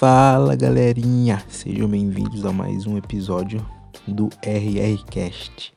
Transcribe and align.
Fala 0.00 0.56
galerinha, 0.56 1.44
sejam 1.46 1.86
bem-vindos 1.86 2.46
a 2.46 2.52
mais 2.54 2.86
um 2.86 2.96
episódio 2.96 3.60
do 4.08 4.30
RRCast. 4.42 5.74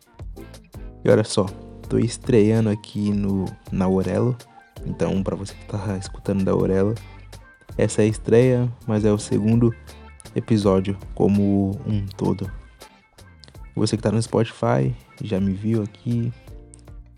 E 1.03 1.09
olha 1.09 1.25
só, 1.25 1.45
tô 1.89 1.99
estreando 1.99 2.69
aqui 2.69 3.11
no 3.11 3.43
na 3.69 3.83
Aurelo, 3.83 4.37
então 4.85 5.21
para 5.21 5.35
você 5.35 5.53
que 5.53 5.65
tá 5.65 5.97
escutando 5.97 6.45
da 6.45 6.53
Aurelo, 6.53 6.95
essa 7.77 8.01
é 8.01 8.05
a 8.05 8.07
estreia, 8.07 8.71
mas 8.87 9.03
é 9.03 9.11
o 9.11 9.17
segundo 9.19 9.75
episódio 10.33 10.97
como 11.13 11.71
um 11.85 12.05
todo. 12.15 12.49
Você 13.75 13.97
que 13.97 14.03
tá 14.03 14.09
no 14.09 14.23
Spotify, 14.23 14.95
já 15.21 15.37
me 15.37 15.51
viu 15.51 15.83
aqui, 15.83 16.31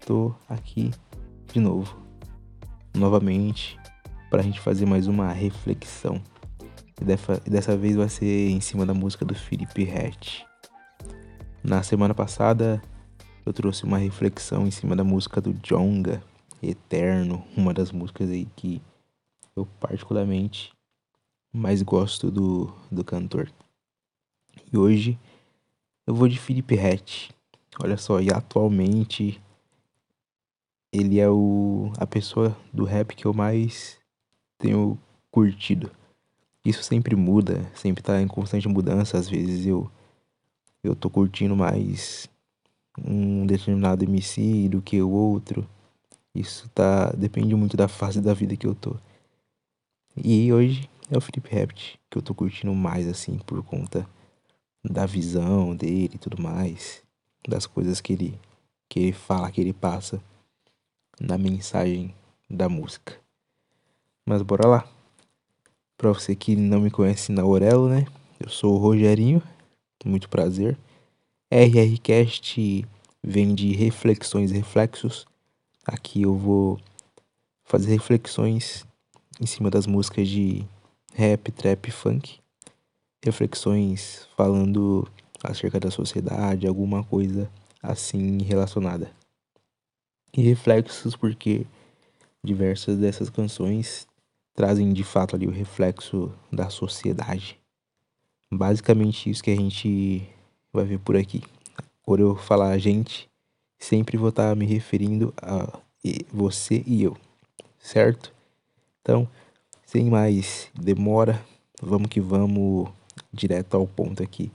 tô 0.03 0.33
aqui 0.49 0.89
de 1.53 1.59
novo, 1.59 1.95
novamente, 2.95 3.77
pra 4.31 4.41
gente 4.41 4.59
fazer 4.59 4.87
mais 4.87 5.05
uma 5.05 5.31
reflexão. 5.31 6.19
E 7.01 7.03
dessa, 7.03 7.75
vez 7.75 7.95
vai 7.95 8.07
ser 8.07 8.49
em 8.49 8.61
cima 8.61 8.85
da 8.85 8.93
música 8.93 9.25
do 9.25 9.35
Felipe 9.35 9.89
Hatch. 9.89 10.43
Na 11.63 11.83
semana 11.83 12.13
passada 12.13 12.81
eu 13.45 13.51
trouxe 13.51 13.83
uma 13.83 13.97
reflexão 13.97 14.65
em 14.65 14.71
cima 14.71 14.95
da 14.95 15.03
música 15.03 15.41
do 15.41 15.53
Jonga, 15.53 16.23
Eterno, 16.63 17.45
uma 17.55 17.73
das 17.73 17.91
músicas 17.91 18.29
aí 18.29 18.47
que 18.55 18.81
eu 19.55 19.65
particularmente 19.79 20.73
mais 21.53 21.81
gosto 21.81 22.31
do, 22.31 22.73
do 22.91 23.03
cantor. 23.03 23.51
E 24.71 24.77
hoje 24.77 25.19
eu 26.07 26.15
vou 26.15 26.27
de 26.27 26.39
Felipe 26.39 26.79
Hatch. 26.79 27.29
Olha 27.83 27.97
só, 27.97 28.21
e 28.21 28.31
atualmente 28.31 29.41
ele 30.93 31.19
é 31.19 31.29
o, 31.29 31.91
a 31.97 32.07
pessoa 32.07 32.55
do 32.71 32.85
rap 32.85 33.15
que 33.15 33.25
eu 33.25 33.33
mais 33.33 33.99
tenho 34.57 34.97
curtido. 35.29 35.91
Isso 36.65 36.81
sempre 36.83 37.15
muda, 37.15 37.71
sempre 37.75 38.01
tá 38.01 38.19
em 38.19 38.27
constante 38.27 38.67
mudança. 38.67 39.19
Às 39.19 39.29
vezes 39.29 39.67
eu 39.67 39.89
eu 40.83 40.95
tô 40.95 41.09
curtindo 41.09 41.55
mais 41.55 42.27
um 43.03 43.45
determinado 43.45 44.03
MC 44.03 44.67
do 44.69 44.81
que 44.81 44.99
o 44.99 45.09
outro. 45.09 45.67
Isso 46.33 46.67
tá 46.69 47.11
depende 47.11 47.53
muito 47.55 47.77
da 47.77 47.87
fase 47.87 48.19
da 48.19 48.33
vida 48.33 48.57
que 48.57 48.65
eu 48.65 48.73
tô. 48.73 48.95
E 50.17 50.51
hoje 50.51 50.89
é 51.11 51.15
o 51.15 51.21
Felipe 51.21 51.55
Rapt 51.55 51.99
que 52.09 52.17
eu 52.17 52.21
tô 52.21 52.33
curtindo 52.33 52.73
mais 52.73 53.07
assim 53.07 53.37
por 53.37 53.63
conta 53.63 54.07
da 54.83 55.05
visão 55.05 55.75
dele 55.75 56.11
e 56.15 56.17
tudo 56.17 56.41
mais, 56.41 57.03
das 57.47 57.67
coisas 57.67 58.01
que 58.01 58.13
ele 58.13 58.39
que 58.89 58.99
ele 58.99 59.13
fala, 59.13 59.51
que 59.51 59.61
ele 59.61 59.73
passa 59.73 60.19
na 61.19 61.37
mensagem 61.37 62.15
da 62.49 62.67
música. 62.69 63.19
Mas 64.25 64.41
bora 64.41 64.67
lá. 64.67 64.94
Pra 65.97 66.11
você 66.11 66.35
que 66.35 66.57
não 66.57 66.81
me 66.81 66.91
conhece 66.91 67.31
na 67.31 67.41
Aurelo, 67.41 67.87
né? 67.87 68.05
Eu 68.37 68.49
sou 68.49 68.73
o 68.75 68.77
Rogerinho, 68.77 69.41
muito 70.05 70.27
prazer. 70.27 70.77
RRCast 71.49 72.85
vem 73.23 73.55
de 73.55 73.73
reflexões 73.73 74.51
e 74.51 74.55
reflexos. 74.55 75.25
Aqui 75.85 76.23
eu 76.23 76.35
vou 76.35 76.77
fazer 77.63 77.91
reflexões 77.91 78.85
em 79.39 79.45
cima 79.45 79.69
das 79.71 79.87
músicas 79.87 80.27
de 80.27 80.65
rap, 81.13 81.49
trap, 81.53 81.89
funk. 81.91 82.39
Reflexões 83.23 84.27
falando 84.35 85.07
acerca 85.41 85.79
da 85.79 85.89
sociedade, 85.89 86.67
alguma 86.67 87.05
coisa 87.05 87.49
assim 87.81 88.41
relacionada. 88.43 89.11
E 90.35 90.41
reflexos 90.41 91.15
porque 91.15 91.65
diversas 92.43 92.97
dessas 92.97 93.29
canções 93.29 94.05
trazem 94.55 94.93
de 94.93 95.03
fato 95.03 95.35
ali 95.35 95.45
o 95.45 95.51
reflexo 95.51 96.31
da 96.51 96.69
sociedade. 96.69 97.59
Basicamente 98.51 99.29
isso 99.29 99.43
que 99.43 99.51
a 99.51 99.55
gente 99.55 100.27
vai 100.71 100.85
ver 100.85 100.99
por 100.99 101.17
aqui. 101.17 101.43
Por 102.03 102.19
eu 102.19 102.35
falar 102.35 102.69
a 102.69 102.77
gente, 102.77 103.29
sempre 103.77 104.17
vou 104.17 104.29
estar 104.29 104.55
me 104.55 104.65
referindo 104.65 105.33
a 105.41 105.79
você 106.31 106.83
e 106.85 107.03
eu, 107.03 107.17
certo? 107.79 108.31
Então, 109.01 109.27
sem 109.85 110.09
mais 110.09 110.69
demora, 110.73 111.43
vamos 111.81 112.07
que 112.07 112.21
vamos 112.21 112.89
direto 113.33 113.75
ao 113.75 113.87
ponto 113.87 114.23
aqui 114.23 114.51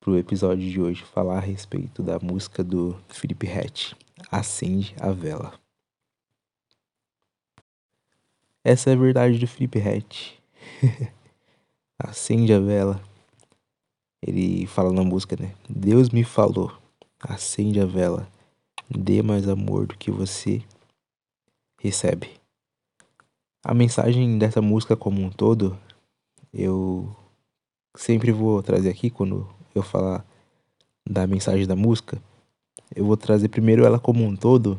pro 0.00 0.16
episódio 0.16 0.68
de 0.68 0.80
hoje 0.80 1.04
falar 1.04 1.36
a 1.36 1.40
respeito 1.40 2.02
da 2.02 2.18
música 2.18 2.64
do 2.64 2.96
Felipe 3.08 3.46
Hatch, 3.46 3.92
Acende 4.30 4.94
a 5.00 5.10
Vela. 5.10 5.67
Essa 8.70 8.90
é 8.90 8.92
a 8.92 8.96
verdade 8.96 9.38
do 9.38 9.46
Felipe 9.46 9.80
Hatch. 9.80 10.32
Acende 11.98 12.52
a 12.52 12.60
vela. 12.60 13.00
Ele 14.20 14.66
fala 14.66 14.92
na 14.92 15.02
música, 15.02 15.34
né? 15.40 15.54
Deus 15.66 16.10
me 16.10 16.22
falou. 16.22 16.70
Acende 17.18 17.80
a 17.80 17.86
vela. 17.86 18.28
Dê 18.90 19.22
mais 19.22 19.48
amor 19.48 19.86
do 19.86 19.96
que 19.96 20.10
você 20.10 20.60
recebe. 21.80 22.28
A 23.64 23.72
mensagem 23.72 24.36
dessa 24.36 24.60
música 24.60 24.94
como 24.94 25.22
um 25.22 25.30
todo, 25.30 25.74
eu 26.52 27.16
sempre 27.96 28.30
vou 28.32 28.62
trazer 28.62 28.90
aqui 28.90 29.08
quando 29.08 29.48
eu 29.74 29.82
falar 29.82 30.22
da 31.08 31.26
mensagem 31.26 31.66
da 31.66 31.74
música. 31.74 32.20
Eu 32.94 33.06
vou 33.06 33.16
trazer 33.16 33.48
primeiro 33.48 33.86
ela 33.86 33.98
como 33.98 34.22
um 34.22 34.36
todo 34.36 34.78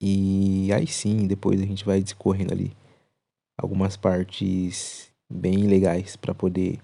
e 0.00 0.72
aí 0.72 0.88
sim, 0.88 1.28
depois 1.28 1.62
a 1.62 1.64
gente 1.64 1.84
vai 1.84 2.02
discorrendo 2.02 2.52
ali 2.52 2.81
algumas 3.56 3.96
partes 3.96 5.10
bem 5.30 5.66
legais 5.66 6.16
para 6.16 6.34
poder 6.34 6.80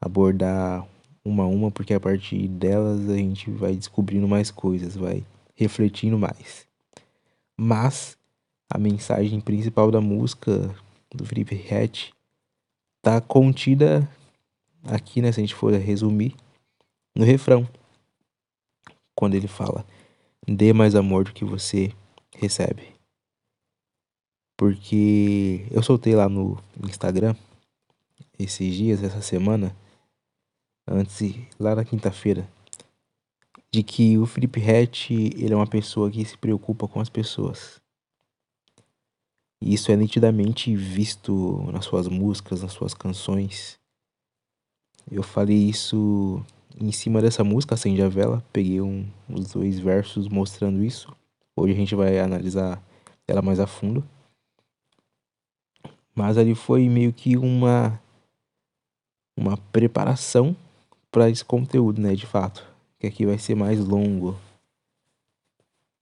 abordar 0.00 0.86
uma 1.24 1.44
a 1.44 1.46
uma, 1.46 1.70
porque 1.70 1.94
a 1.94 2.00
partir 2.00 2.48
delas 2.48 3.08
a 3.08 3.16
gente 3.16 3.50
vai 3.50 3.74
descobrindo 3.74 4.26
mais 4.26 4.50
coisas, 4.50 4.96
vai 4.96 5.24
refletindo 5.54 6.18
mais. 6.18 6.66
Mas 7.56 8.16
a 8.68 8.78
mensagem 8.78 9.40
principal 9.40 9.90
da 9.90 10.00
música 10.00 10.74
do 11.14 11.24
Felipe 11.24 11.54
Hatch 11.54 12.10
tá 13.00 13.20
contida 13.20 14.08
aqui, 14.84 15.22
né, 15.22 15.30
se 15.30 15.40
a 15.40 15.42
gente 15.42 15.54
for 15.54 15.72
resumir, 15.74 16.34
no 17.14 17.24
refrão. 17.24 17.68
Quando 19.14 19.34
ele 19.34 19.48
fala: 19.48 19.84
"Dê 20.46 20.72
mais 20.72 20.94
amor 20.94 21.24
do 21.24 21.32
que 21.32 21.44
você 21.44 21.92
recebe". 22.34 22.91
Porque 24.62 25.66
eu 25.72 25.82
soltei 25.82 26.14
lá 26.14 26.28
no 26.28 26.56
Instagram 26.84 27.34
esses 28.38 28.72
dias, 28.72 29.02
essa 29.02 29.20
semana, 29.20 29.76
antes, 30.86 31.34
lá 31.58 31.74
na 31.74 31.84
quinta-feira, 31.84 32.48
de 33.72 33.82
que 33.82 34.16
o 34.16 34.24
Felipe 34.24 34.60
Hatch, 34.60 35.10
ele 35.10 35.52
é 35.52 35.56
uma 35.56 35.66
pessoa 35.66 36.08
que 36.08 36.24
se 36.24 36.38
preocupa 36.38 36.86
com 36.86 37.00
as 37.00 37.08
pessoas. 37.08 37.80
E 39.60 39.74
isso 39.74 39.90
é 39.90 39.96
nitidamente 39.96 40.76
visto 40.76 41.68
nas 41.72 41.84
suas 41.84 42.06
músicas, 42.06 42.62
nas 42.62 42.72
suas 42.72 42.94
canções. 42.94 43.80
Eu 45.10 45.24
falei 45.24 45.58
isso 45.58 46.40
em 46.80 46.92
cima 46.92 47.20
dessa 47.20 47.42
música, 47.42 47.74
Acende 47.74 48.00
a 48.00 48.08
Vela, 48.08 48.44
peguei 48.52 48.80
um, 48.80 49.10
os 49.28 49.54
dois 49.54 49.80
versos 49.80 50.28
mostrando 50.28 50.84
isso. 50.84 51.12
Hoje 51.56 51.72
a 51.72 51.76
gente 51.76 51.96
vai 51.96 52.20
analisar 52.20 52.80
ela 53.26 53.42
mais 53.42 53.58
a 53.58 53.66
fundo. 53.66 54.08
Mas 56.14 56.36
ali 56.36 56.54
foi 56.54 56.88
meio 56.88 57.12
que 57.12 57.36
uma 57.36 58.00
uma 59.36 59.56
preparação 59.56 60.54
para 61.10 61.28
esse 61.30 61.44
conteúdo, 61.44 62.00
né, 62.00 62.14
de 62.14 62.26
fato, 62.26 62.64
que 62.98 63.06
aqui 63.06 63.24
vai 63.24 63.38
ser 63.38 63.54
mais 63.54 63.80
longo, 63.80 64.38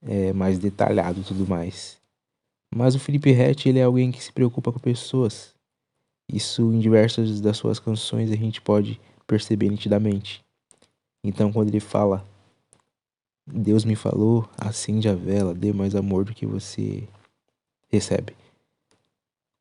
é, 0.01 0.33
mais 0.33 0.59
detalhado 0.59 1.23
tudo 1.23 1.47
mais. 1.47 1.97
Mas 2.73 2.93
o 2.93 2.99
Felipe 2.99 3.31
Rett, 3.31 3.67
ele 3.67 3.79
é 3.79 3.83
alguém 3.83 4.11
que 4.11 4.23
se 4.23 4.31
preocupa 4.31 4.71
com 4.71 4.79
pessoas. 4.79 5.53
Isso 6.31 6.61
em 6.73 6.79
diversas 6.79 7.41
das 7.41 7.57
suas 7.57 7.79
canções 7.79 8.31
a 8.31 8.35
gente 8.35 8.61
pode 8.61 8.99
perceber 9.25 9.69
nitidamente. 9.69 10.43
Então 11.23 11.51
quando 11.51 11.69
ele 11.69 11.79
fala 11.79 12.25
Deus 13.45 13.83
me 13.83 13.95
falou, 13.95 14.47
acende 14.57 15.09
a 15.09 15.15
vela, 15.15 15.53
dê 15.53 15.73
mais 15.73 15.95
amor 15.95 16.25
do 16.25 16.33
que 16.33 16.45
você 16.45 17.07
recebe. 17.89 18.33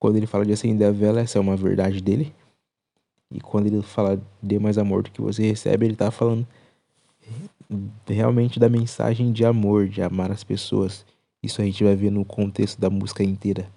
Quando 0.00 0.16
ele 0.16 0.26
fala 0.26 0.46
de 0.46 0.52
acender 0.52 0.88
a 0.88 0.90
vela, 0.90 1.20
essa 1.20 1.38
é 1.38 1.40
uma 1.40 1.56
verdade 1.56 2.00
dele. 2.00 2.34
E 3.30 3.38
quando 3.38 3.66
ele 3.66 3.82
fala 3.82 4.20
dê 4.42 4.58
mais 4.58 4.78
amor 4.78 5.02
do 5.02 5.10
que 5.10 5.20
você 5.20 5.46
recebe, 5.46 5.84
ele 5.84 5.94
tá 5.94 6.10
falando 6.10 6.48
realmente 8.08 8.58
da 8.58 8.68
mensagem 8.68 9.30
de 9.30 9.44
amor, 9.44 9.88
de 9.88 10.02
amar 10.02 10.32
as 10.32 10.42
pessoas. 10.42 11.04
Isso 11.42 11.60
a 11.60 11.64
gente 11.64 11.84
vai 11.84 11.94
ver 11.94 12.10
no 12.10 12.24
contexto 12.24 12.80
da 12.80 12.88
música 12.88 13.22
inteira. 13.22 13.70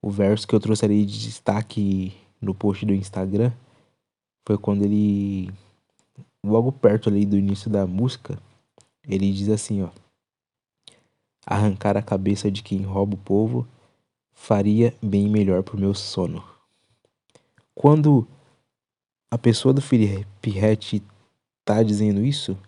O 0.00 0.10
verso 0.10 0.46
que 0.46 0.54
eu 0.54 0.60
trouxe 0.60 0.84
ali 0.84 1.04
de 1.04 1.20
destaque 1.20 2.14
no 2.40 2.54
post 2.54 2.86
do 2.86 2.94
Instagram 2.94 3.52
foi 4.46 4.56
quando 4.56 4.84
ele, 4.84 5.50
logo 6.44 6.70
perto 6.72 7.08
ali 7.08 7.26
do 7.26 7.36
início 7.36 7.68
da 7.68 7.86
música, 7.86 8.38
ele 9.06 9.32
diz 9.32 9.48
assim, 9.48 9.82
ó: 9.82 9.90
Arrancar 11.44 11.96
a 11.96 12.02
cabeça 12.02 12.50
de 12.50 12.62
quem 12.62 12.82
rouba 12.82 13.14
o 13.14 13.18
povo 13.18 13.66
faria 14.42 14.92
bem 15.00 15.28
melhor 15.28 15.62
pro 15.62 15.78
meu 15.78 15.94
sono. 15.94 16.42
quando 17.76 18.26
a 19.30 19.38
pessoa 19.38 19.72
do 19.72 19.80
Rett 19.80 21.00
tá 21.64 21.80
dizendo 21.80 22.24
isso, 22.24 22.58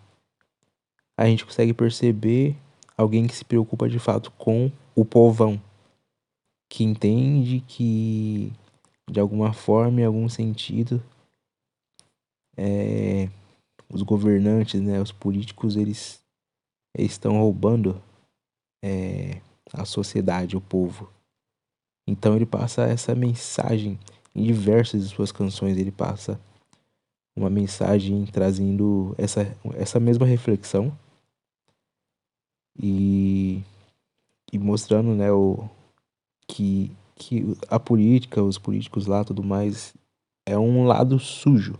a 1.17 1.25
gente 1.25 1.45
consegue 1.45 1.73
perceber 1.73 2.55
alguém 2.97 3.27
que 3.27 3.35
se 3.35 3.43
preocupa 3.43 3.89
de 3.89 3.99
fato 3.99 4.31
com 4.31 4.71
o 4.95 5.03
povão, 5.03 5.61
que 6.69 6.85
entende 6.85 7.59
que 7.67 8.53
de 9.11 9.19
alguma 9.19 9.51
forma, 9.51 9.99
em 9.99 10.05
algum 10.05 10.29
sentido, 10.29 11.03
é, 12.55 13.29
os 13.89 14.01
governantes, 14.01 14.79
né, 14.79 15.01
os 15.01 15.11
políticos, 15.11 15.75
eles, 15.75 16.21
eles 16.97 17.11
estão 17.11 17.37
roubando 17.37 18.01
é, 18.81 19.41
a 19.73 19.83
sociedade, 19.83 20.55
o 20.55 20.61
povo. 20.61 21.13
Então 22.07 22.35
ele 22.35 22.45
passa 22.45 22.83
essa 22.83 23.15
mensagem 23.15 23.99
em 24.33 24.43
diversas 24.43 25.07
de 25.07 25.15
suas 25.15 25.31
canções, 25.31 25.77
ele 25.77 25.91
passa 25.91 26.39
uma 27.35 27.49
mensagem 27.49 28.25
trazendo 28.25 29.15
essa, 29.17 29.55
essa 29.73 29.99
mesma 29.99 30.25
reflexão 30.25 30.97
e, 32.77 33.61
e 34.51 34.59
mostrando 34.59 35.15
né, 35.15 35.31
o, 35.31 35.69
que, 36.47 36.91
que 37.15 37.43
a 37.67 37.79
política, 37.79 38.41
os 38.41 38.57
políticos 38.57 39.07
lá 39.07 39.23
tudo 39.23 39.43
mais, 39.43 39.93
é 40.45 40.57
um 40.57 40.85
lado 40.85 41.19
sujo. 41.19 41.77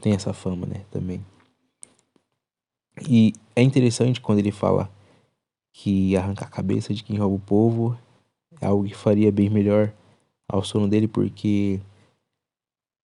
Tem 0.00 0.14
essa 0.14 0.32
fama, 0.32 0.66
né, 0.66 0.84
também. 0.90 1.24
E 3.08 3.32
é 3.54 3.62
interessante 3.62 4.20
quando 4.20 4.38
ele 4.38 4.52
fala 4.52 4.90
que 5.72 6.16
arrancar 6.16 6.46
a 6.46 6.50
cabeça 6.50 6.92
de 6.92 7.02
quem 7.02 7.16
rouba 7.16 7.36
o 7.36 7.40
povo 7.40 7.98
algo 8.60 8.84
que 8.84 8.94
faria 8.94 9.32
bem 9.32 9.48
melhor 9.48 9.92
ao 10.48 10.62
sono 10.62 10.88
dele, 10.88 11.08
porque 11.08 11.80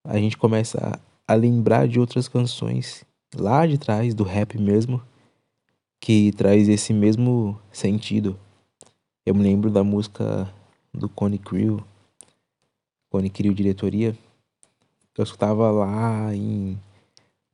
a 0.04 0.18
gente 0.18 0.36
começa 0.36 1.00
a 1.26 1.34
lembrar 1.34 1.88
de 1.88 1.98
outras 1.98 2.28
canções 2.28 3.04
lá 3.34 3.66
de 3.66 3.78
trás, 3.78 4.14
do 4.14 4.24
rap 4.24 4.58
mesmo, 4.58 5.02
que 6.00 6.32
traz 6.32 6.68
esse 6.68 6.92
mesmo 6.92 7.60
sentido. 7.72 8.38
Eu 9.24 9.34
me 9.34 9.42
lembro 9.42 9.70
da 9.70 9.82
música 9.82 10.52
do 10.92 11.08
Cone 11.08 11.38
Crew, 11.38 11.82
Cone 13.10 13.30
Crew 13.30 13.52
Diretoria. 13.52 14.16
Eu 15.16 15.24
escutava 15.24 15.70
lá 15.70 16.34
em 16.34 16.78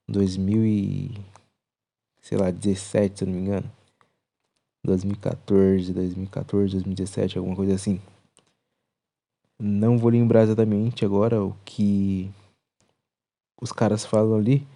2000 0.09 0.67
e, 0.67 1.11
sei 2.21 2.37
lá, 2.37 2.51
17, 2.51 3.19
se 3.19 3.25
eu 3.25 3.29
não 3.29 3.35
me 3.35 3.41
engano. 3.41 3.71
2014, 4.85 5.93
2014, 5.93 6.73
2017, 6.73 7.39
alguma 7.39 7.57
coisa 7.57 7.75
assim. 7.75 8.01
Não 9.59 9.97
vou 9.97 10.11
lembrar 10.11 10.43
exatamente 10.43 11.05
agora 11.05 11.43
o 11.43 11.55
que 11.65 12.31
os 13.61 13.71
caras 13.71 14.05
falam 14.05 14.37
ali, 14.37 14.67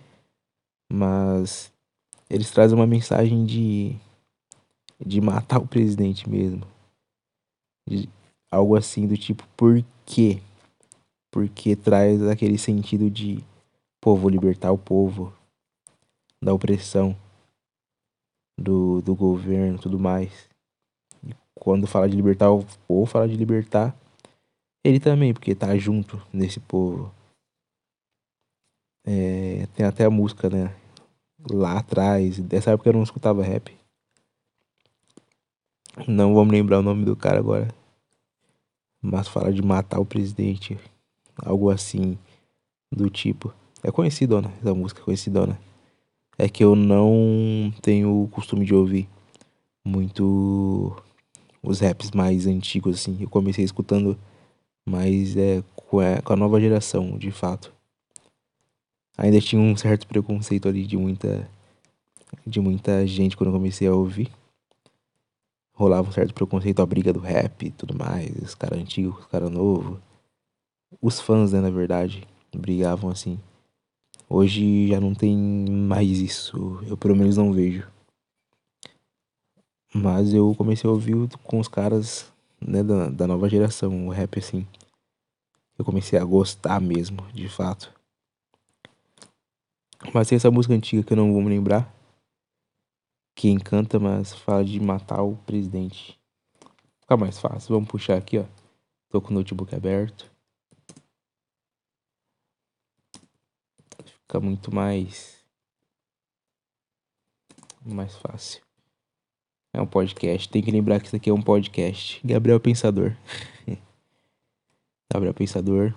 mas 0.91 1.73
eles 2.31 2.51
trazem 2.51 2.77
uma 2.77 2.87
mensagem 2.87 3.45
de 3.45 3.97
de 5.05 5.21
matar 5.21 5.59
o 5.59 5.67
presidente 5.67 6.29
mesmo. 6.29 6.67
De, 7.89 8.09
algo 8.51 8.77
assim 8.77 9.07
do 9.07 9.17
tipo, 9.17 9.47
por 9.57 9.85
quê? 10.05 10.41
Porque 11.31 11.77
traz 11.77 12.23
aquele 12.23 12.57
sentido 12.57 13.11
de, 13.11 13.45
pô, 14.01 14.17
vou 14.17 14.31
libertar 14.31 14.73
o 14.73 14.79
povo 14.79 15.33
da 16.43 16.55
opressão 16.55 17.17
do, 18.59 19.01
do 19.03 19.15
governo 19.15 19.79
tudo 19.79 19.99
mais. 19.99 20.49
E 21.27 21.35
quando 21.55 21.87
fala 21.87 22.09
de 22.09 22.17
libertar 22.17 22.51
o 22.51 22.65
povo, 22.87 23.07
fala 23.07 23.29
de 23.29 23.37
libertar 23.37 23.97
ele 24.87 25.01
também, 25.01 25.35
porque 25.35 25.53
tá 25.53 25.77
junto 25.77 26.23
nesse 26.33 26.61
povo. 26.61 27.13
É, 29.05 29.67
tem 29.75 29.85
até 29.85 30.05
a 30.05 30.11
música, 30.11 30.49
né? 30.49 30.73
Lá 31.51 31.79
atrás, 31.79 32.39
dessa 32.39 32.71
época 32.71 32.89
eu 32.89 32.93
não 32.93 33.03
escutava 33.03 33.43
rap. 33.43 33.77
Não 36.07 36.35
vou 36.35 36.45
me 36.45 36.53
lembrar 36.53 36.79
o 36.79 36.83
nome 36.83 37.05
do 37.05 37.17
cara 37.17 37.41
agora. 37.41 37.69
Mas 39.03 39.27
fala 39.27 39.53
de 39.53 39.61
matar 39.61 39.99
o 39.99 40.07
presidente. 40.07 40.79
Algo 41.37 41.69
assim 41.69 42.17
do 42.93 43.11
tipo. 43.11 43.53
É 43.83 43.91
conhecidona, 43.91 44.53
essa 44.61 44.73
música 44.73 45.03
conhecidona. 45.03 45.59
É 46.39 46.49
que 46.49 46.63
eu 46.63 46.77
não 46.77 47.73
tenho 47.83 48.23
o 48.23 48.29
costume 48.29 48.65
de 48.65 48.75
ouvir 48.75 49.09
muito 49.85 50.95
os 51.63 51.81
raps 51.81 52.11
mais 52.11 52.47
antigos, 52.47 52.97
assim. 52.97 53.19
Eu 53.21 53.29
comecei 53.29 53.65
escutando 53.65 54.19
mais 54.85 55.37
é, 55.37 55.63
com 55.75 56.01
a 56.01 56.37
nova 56.37 56.61
geração, 56.61 57.17
de 57.19 57.31
fato 57.31 57.77
ainda 59.17 59.41
tinha 59.41 59.61
um 59.61 59.77
certo 59.77 60.07
preconceito 60.07 60.69
ali 60.69 60.85
de 60.87 60.97
muita 60.97 61.49
de 62.47 62.61
muita 62.61 63.07
gente 63.07 63.37
quando 63.37 63.49
eu 63.49 63.55
comecei 63.55 63.89
a 63.89 63.95
ouvir. 63.95 64.31
Rolava 65.73 66.09
um 66.09 66.13
certo 66.13 66.35
preconceito 66.35 66.81
a 66.81 66.87
briga 66.87 67.13
do 67.13 67.21
rap 67.21 67.67
e 67.67 67.71
tudo 67.71 67.95
mais, 67.95 68.31
os 68.37 68.55
caras 68.55 68.79
antigos, 68.79 69.19
os 69.19 69.27
caras 69.27 69.51
novos. 69.51 69.99
Os 71.01 71.21
fãs, 71.21 71.53
né, 71.53 71.61
na 71.61 71.71
verdade, 71.71 72.27
brigavam 72.55 73.11
assim. 73.11 73.39
Hoje 74.29 74.89
já 74.89 75.01
não 75.01 75.15
tem 75.15 75.37
mais 75.37 76.19
isso, 76.19 76.81
eu 76.89 76.97
pelo 76.97 77.15
menos 77.15 77.37
não 77.37 77.53
vejo. 77.53 77.89
Mas 79.95 80.35
eu 80.35 80.55
comecei 80.57 80.89
a 80.89 80.93
ouvir 80.93 81.15
com 81.45 81.61
os 81.61 81.69
caras 81.69 82.31
né, 82.61 82.83
da, 82.83 83.09
da 83.09 83.27
nova 83.27 83.49
geração, 83.49 84.09
o 84.09 84.11
rap 84.11 84.39
assim. 84.39 84.67
Eu 85.79 85.85
comecei 85.85 86.19
a 86.19 86.25
gostar 86.25 86.81
mesmo, 86.81 87.23
de 87.33 87.49
fato. 87.49 87.93
Mas 90.13 90.29
tem 90.29 90.37
essa 90.37 90.51
música 90.51 90.75
antiga 90.75 91.03
que 91.03 91.13
eu 91.13 91.17
não 91.17 91.33
vou 91.33 91.43
me 91.43 91.49
lembrar. 91.49 91.93
Que 93.35 93.49
encanta, 93.49 93.99
mas 93.99 94.33
fala 94.33 94.65
de 94.65 94.81
matar 94.81 95.23
o 95.23 95.37
presidente. 95.37 96.19
Fica 97.01 97.17
mais 97.17 97.39
fácil. 97.39 97.75
Vamos 97.75 97.89
puxar 97.89 98.17
aqui, 98.17 98.39
ó. 98.39 98.45
Tô 99.11 99.21
com 99.21 99.31
o 99.31 99.35
notebook 99.35 99.75
aberto. 99.75 100.31
Fica 104.27 104.41
muito 104.41 104.75
mais. 104.75 105.37
Mais 107.85 108.17
fácil. 108.17 108.61
É 109.73 109.81
um 109.81 109.87
podcast. 109.87 110.49
Tem 110.49 110.63
que 110.63 110.71
lembrar 110.73 110.99
que 110.99 111.07
isso 111.07 111.15
aqui 111.15 111.31
é 111.31 111.33
um 111.33 111.41
podcast. 111.41 112.21
Gabriel 112.27 112.59
Pensador. 112.59 113.17
Gabriel 115.13 115.33
Pensador. 115.33 115.95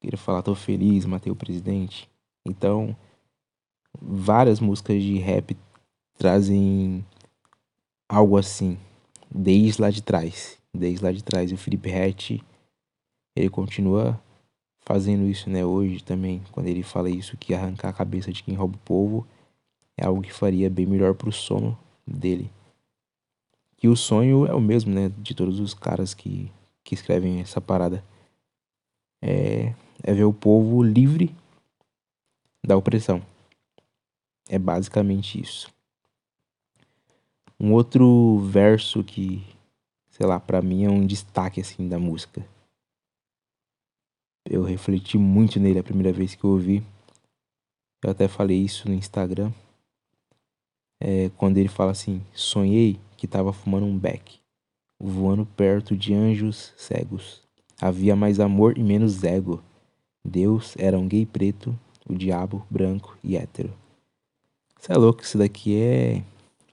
Queria 0.00 0.16
falar, 0.16 0.42
tô 0.42 0.54
feliz, 0.54 1.04
matei 1.04 1.30
o 1.30 1.36
presidente. 1.36 2.08
Então, 2.42 2.96
várias 4.00 4.58
músicas 4.58 5.02
de 5.02 5.18
rap 5.18 5.54
trazem 6.16 7.04
algo 8.08 8.38
assim, 8.38 8.78
desde 9.30 9.82
lá 9.82 9.90
de 9.90 10.02
trás. 10.02 10.58
Desde 10.72 11.04
lá 11.04 11.12
de 11.12 11.22
trás. 11.22 11.50
E 11.50 11.54
o 11.54 11.58
Felipe 11.58 11.90
Rett, 11.90 12.42
ele 13.34 13.50
continua 13.50 14.18
fazendo 14.86 15.28
isso, 15.28 15.50
né, 15.50 15.64
hoje 15.64 16.02
também, 16.02 16.40
quando 16.52 16.68
ele 16.68 16.84
fala 16.84 17.10
isso, 17.10 17.36
que 17.36 17.52
arrancar 17.52 17.88
a 17.88 17.92
cabeça 17.92 18.32
de 18.32 18.42
quem 18.42 18.54
rouba 18.54 18.76
o 18.76 18.86
povo 18.86 19.26
é 19.96 20.06
algo 20.06 20.22
que 20.22 20.32
faria 20.32 20.70
bem 20.70 20.86
melhor 20.86 21.12
pro 21.14 21.32
sono 21.32 21.76
dele. 22.06 22.48
Que 23.76 23.88
o 23.88 23.96
sonho 23.96 24.46
é 24.46 24.54
o 24.54 24.60
mesmo, 24.60 24.94
né, 24.94 25.10
de 25.18 25.34
todos 25.34 25.58
os 25.58 25.74
caras 25.74 26.14
que, 26.14 26.50
que 26.84 26.94
escrevem 26.94 27.40
essa 27.40 27.60
parada. 27.60 28.04
É, 29.20 29.74
é 30.02 30.14
ver 30.14 30.24
o 30.24 30.32
povo 30.32 30.82
livre 30.82 31.34
da 32.64 32.76
opressão. 32.76 33.20
É 34.48 34.58
basicamente 34.58 35.40
isso. 35.40 35.68
Um 37.58 37.72
outro 37.72 38.38
verso 38.38 39.02
que, 39.02 39.44
sei 40.10 40.26
lá, 40.26 40.38
para 40.38 40.62
mim 40.62 40.84
é 40.84 40.90
um 40.90 41.04
destaque 41.04 41.60
assim 41.60 41.88
da 41.88 41.98
música. 41.98 42.46
Eu 44.48 44.62
refleti 44.62 45.18
muito 45.18 45.58
nele 45.58 45.78
a 45.78 45.84
primeira 45.84 46.12
vez 46.12 46.34
que 46.34 46.44
eu 46.44 46.50
ouvi. 46.50 46.82
Eu 48.02 48.10
até 48.10 48.28
falei 48.28 48.58
isso 48.58 48.88
no 48.88 48.94
Instagram. 48.94 49.50
É, 51.00 51.30
quando 51.36 51.58
ele 51.58 51.68
fala 51.68 51.90
assim: 51.90 52.22
Sonhei 52.32 52.98
que 53.16 53.26
tava 53.26 53.52
fumando 53.52 53.86
um 53.86 53.98
beck, 53.98 54.38
voando 54.98 55.44
perto 55.44 55.96
de 55.96 56.14
anjos 56.14 56.72
cegos. 56.76 57.42
Havia 57.80 58.14
mais 58.14 58.40
amor 58.40 58.78
e 58.78 58.82
menos 58.82 59.22
ego. 59.24 59.62
Deus 60.24 60.74
era 60.78 60.98
um 60.98 61.06
gay 61.06 61.26
preto 61.26 61.78
o 62.08 62.14
diabo 62.14 62.64
branco 62.70 63.18
e 63.22 63.36
hétero. 63.36 63.72
Você 64.78 64.92
é 64.92 64.96
louco, 64.96 65.22
isso 65.22 65.38
daqui 65.38 65.76
é 65.76 66.22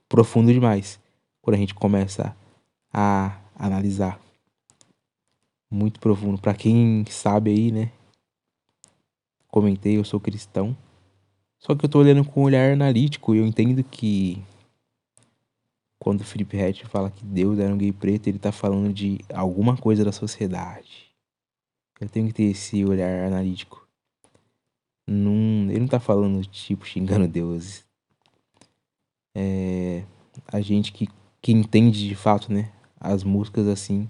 profundo 0.08 0.53
demais. 0.53 1.00
Quando 1.42 1.56
a 1.56 1.60
gente 1.60 1.74
começa 1.74 2.36
a 2.94 3.38
analisar. 3.56 4.23
Muito 5.74 6.00
profundo. 6.00 6.39
Para 6.39 6.53
quem 6.53 7.03
sabe 7.10 7.50
aí, 7.50 7.72
né? 7.72 7.92
Comentei, 9.48 9.98
eu 9.98 10.06
sou 10.06 10.20
cristão. 10.20 10.77
Só 11.58 11.74
que 11.74 11.84
eu 11.84 11.89
tô 11.89 11.98
olhando 11.98 12.24
com 12.24 12.42
um 12.42 12.44
olhar 12.44 12.74
analítico 12.74 13.34
e 13.34 13.39
eu 13.39 13.48
entendo 13.48 13.84
que 13.84 14.39
quando 15.98 16.22
o 16.22 16.24
Felipe 16.24 16.56
Rett 16.56 16.86
fala 16.86 17.10
que 17.10 17.25
Deus 17.25 17.58
era 17.58 17.74
um 17.74 17.77
gay 17.80 17.92
preto, 17.92 18.27
ele 18.27 18.38
tá 18.38 18.51
falando 18.51 18.94
de 18.94 19.18
alguma 19.34 19.75
coisa 19.75 20.06
da 20.06 20.12
sociedade. 20.12 21.12
Eu 22.00 22.08
tenho 22.08 22.27
que 22.27 22.34
ter 22.34 22.44
esse 22.44 22.86
olhar 22.86 23.25
analítico. 23.25 23.88
Ele 25.08 25.80
não 25.80 25.88
tá 25.88 26.00
falando, 26.00 26.46
tipo, 26.46 26.86
xingando 26.86 27.27
Deus. 27.27 27.84
É, 29.36 30.03
a 30.48 30.62
gente 30.62 30.94
que, 30.94 31.08
que 31.42 31.51
entende 31.51 32.08
de 32.08 32.13
fato, 32.13 32.53
né? 32.53 32.72
As 33.00 33.24
músicas 33.24 33.68
assim, 33.68 34.08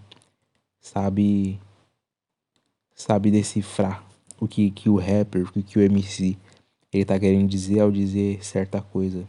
sabe 0.84 1.60
sabe 2.94 3.32
decifrar 3.32 4.06
o 4.40 4.48
que, 4.48 4.70
que 4.70 4.90
o 4.90 4.98
rapper, 4.98 5.48
o 5.48 5.64
que, 5.64 5.80
o 5.80 5.82
MC 5.82 6.38
ele 6.92 7.06
tá 7.06 7.18
querendo 7.20 7.48
dizer 7.50 7.80
ao 7.80 7.92
dizer 7.92 8.44
certa 8.46 8.82
coisa. 8.82 9.28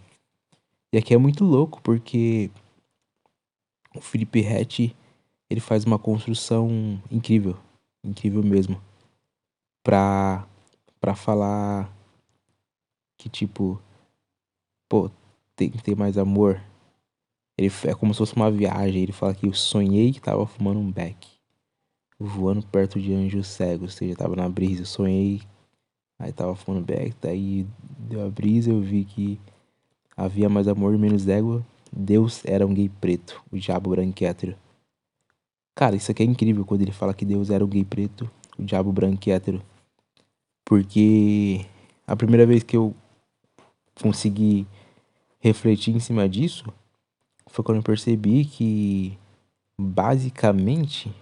E 0.92 0.98
aqui 0.98 1.14
é 1.14 1.18
muito 1.18 1.44
louco 1.44 1.80
porque 1.80 2.50
o 3.94 4.00
Felipe 4.00 4.40
Rett 4.40 4.94
ele 5.48 5.60
faz 5.60 5.84
uma 5.84 5.98
construção 5.98 7.00
incrível, 7.10 7.56
incrível 8.02 8.42
mesmo, 8.42 8.82
pra, 9.82 10.46
pra 11.00 11.14
falar 11.14 11.90
que 13.16 13.28
tipo, 13.28 13.80
pô, 14.88 15.10
tem 15.56 15.70
que 15.70 15.82
ter 15.82 15.96
mais 15.96 16.18
amor. 16.18 16.60
Ele 17.56 17.72
é 17.84 17.94
como 17.94 18.12
se 18.12 18.18
fosse 18.18 18.34
uma 18.34 18.50
viagem. 18.50 19.02
Ele 19.02 19.12
fala 19.12 19.34
que 19.34 19.46
eu 19.46 19.54
sonhei 19.54 20.12
que 20.12 20.20
tava 20.20 20.46
fumando 20.46 20.80
um 20.80 20.90
beck, 20.90 21.33
voando 22.26 22.64
perto 22.66 23.00
de 23.00 23.12
anjos 23.12 23.46
cegos, 23.46 23.92
ou 23.92 23.98
seja, 23.98 24.16
tava 24.16 24.36
na 24.36 24.48
brisa. 24.48 24.82
Eu 24.82 24.86
sonhei, 24.86 25.42
aí 26.18 26.32
tava 26.32 26.54
fumando 26.54 26.84
beck, 26.84 27.14
daí 27.20 27.66
deu 27.98 28.26
a 28.26 28.30
brisa, 28.30 28.70
eu 28.70 28.80
vi 28.80 29.04
que 29.04 29.38
havia 30.16 30.48
mais 30.48 30.68
amor 30.68 30.94
e 30.94 30.98
menos 30.98 31.26
égua. 31.28 31.64
Deus 31.92 32.42
era 32.44 32.66
um 32.66 32.74
gay 32.74 32.88
preto, 32.88 33.42
o 33.52 33.58
diabo 33.58 33.90
branco. 33.90 34.20
Cara, 35.74 35.96
isso 35.96 36.10
aqui 36.10 36.22
é 36.22 36.26
incrível 36.26 36.64
quando 36.64 36.82
ele 36.82 36.92
fala 36.92 37.14
que 37.14 37.24
Deus 37.24 37.50
era 37.50 37.64
o 37.64 37.68
gay 37.68 37.84
preto, 37.84 38.30
o 38.58 38.62
diabo 38.62 38.92
branco. 38.92 39.22
Porque 40.64 41.64
a 42.06 42.16
primeira 42.16 42.46
vez 42.46 42.62
que 42.62 42.76
eu 42.76 42.94
consegui 44.00 44.66
refletir 45.40 45.94
em 45.94 46.00
cima 46.00 46.28
disso 46.28 46.64
foi 47.46 47.64
quando 47.64 47.78
eu 47.78 47.82
percebi 47.82 48.44
que 48.44 49.16
basicamente 49.78 51.14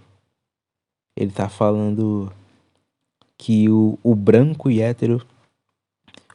ele 1.16 1.30
tá 1.30 1.48
falando 1.48 2.32
que 3.36 3.68
o, 3.68 3.98
o 4.02 4.14
branco 4.14 4.70
e 4.70 4.80
hétero 4.80 5.24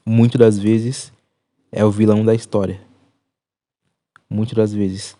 muitas 0.06 0.40
das 0.40 0.60
vezes 0.60 1.12
é 1.72 1.84
o 1.84 1.92
vilão 1.92 2.24
da 2.24 2.34
história. 2.34 2.82
Muitas 4.30 4.56
das 4.56 4.74
vezes. 4.74 5.18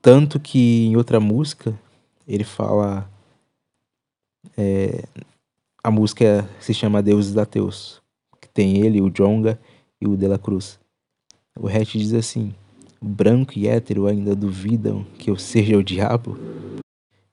Tanto 0.00 0.40
que 0.40 0.86
em 0.86 0.96
outra 0.96 1.20
música 1.20 1.78
ele 2.26 2.44
fala. 2.44 3.08
É, 4.56 5.04
a 5.82 5.90
música 5.90 6.48
se 6.60 6.74
chama 6.74 7.02
Deuses 7.02 7.36
Ateus, 7.36 8.00
que 8.40 8.48
tem 8.48 8.84
ele, 8.84 9.00
o 9.00 9.10
Jonga 9.10 9.58
e 10.00 10.06
o 10.06 10.16
De 10.16 10.26
La 10.26 10.38
Cruz. 10.38 10.78
O 11.58 11.68
Hatch 11.68 11.92
diz 11.92 12.14
assim: 12.14 12.54
branco 13.00 13.52
e 13.56 13.66
hétero 13.68 14.06
ainda 14.06 14.34
duvidam 14.34 15.04
que 15.18 15.30
eu 15.30 15.36
seja 15.36 15.76
o 15.76 15.84
diabo? 15.84 16.38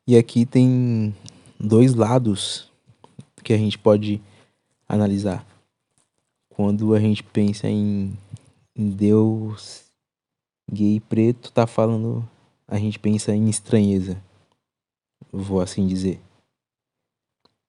E 0.08 0.18
aqui 0.18 0.46
tem 0.46 1.16
dois 1.60 1.94
lados 1.94 2.72
que 3.44 3.54
a 3.54 3.58
gente 3.58 3.78
pode 3.78 4.22
analisar. 4.88 5.46
Quando 6.50 6.94
a 6.94 7.00
gente 7.00 7.24
pensa 7.24 7.68
em, 7.68 8.18
em 8.76 8.90
Deus 8.90 9.86
gay 10.72 11.00
preto, 11.00 11.52
tá 11.52 11.66
falando, 11.68 12.28
a 12.68 12.78
gente 12.78 13.00
pensa 13.00 13.34
em 13.34 13.50
estranheza 13.50 14.22
vou 15.32 15.62
assim 15.62 15.88
dizer. 15.88 16.22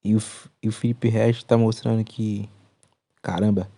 E 0.03 0.17
o, 0.17 0.19
e 0.63 0.69
o 0.69 0.73
Felipe 0.73 1.09
Resch 1.09 1.43
tá 1.43 1.57
mostrando 1.59 2.03
que, 2.05 2.49
caramba, 3.21 3.71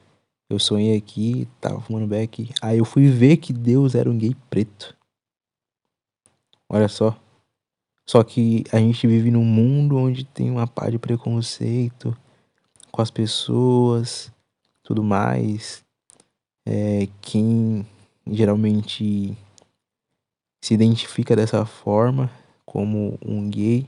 eu 0.49 0.59
sonhei 0.59 0.97
aqui, 0.97 1.49
tava 1.61 1.81
fumando 1.81 2.07
beck, 2.07 2.53
aí 2.61 2.79
eu 2.79 2.85
fui 2.85 3.09
ver 3.09 3.39
que 3.39 3.53
Deus 3.53 3.95
era 3.95 4.09
um 4.09 4.17
gay 4.17 4.35
preto. 4.49 4.97
Olha 6.69 6.89
só. 6.89 7.19
Só 8.07 8.23
que 8.23 8.65
a 8.73 8.79
gente 8.79 9.07
vive 9.07 9.31
num 9.31 9.45
mundo 9.45 9.97
onde 9.97 10.25
tem 10.25 10.51
uma 10.51 10.67
pá 10.67 10.91
de 10.91 10.99
preconceito 10.99 12.17
com 12.91 13.01
as 13.01 13.11
pessoas, 13.11 14.31
tudo 14.83 15.03
mais. 15.03 15.85
É, 16.67 17.09
quem 17.21 17.87
geralmente 18.31 19.37
se 20.61 20.75
identifica 20.75 21.35
dessa 21.35 21.65
forma 21.65 22.31
como 22.65 23.19
um 23.25 23.49
gay 23.51 23.87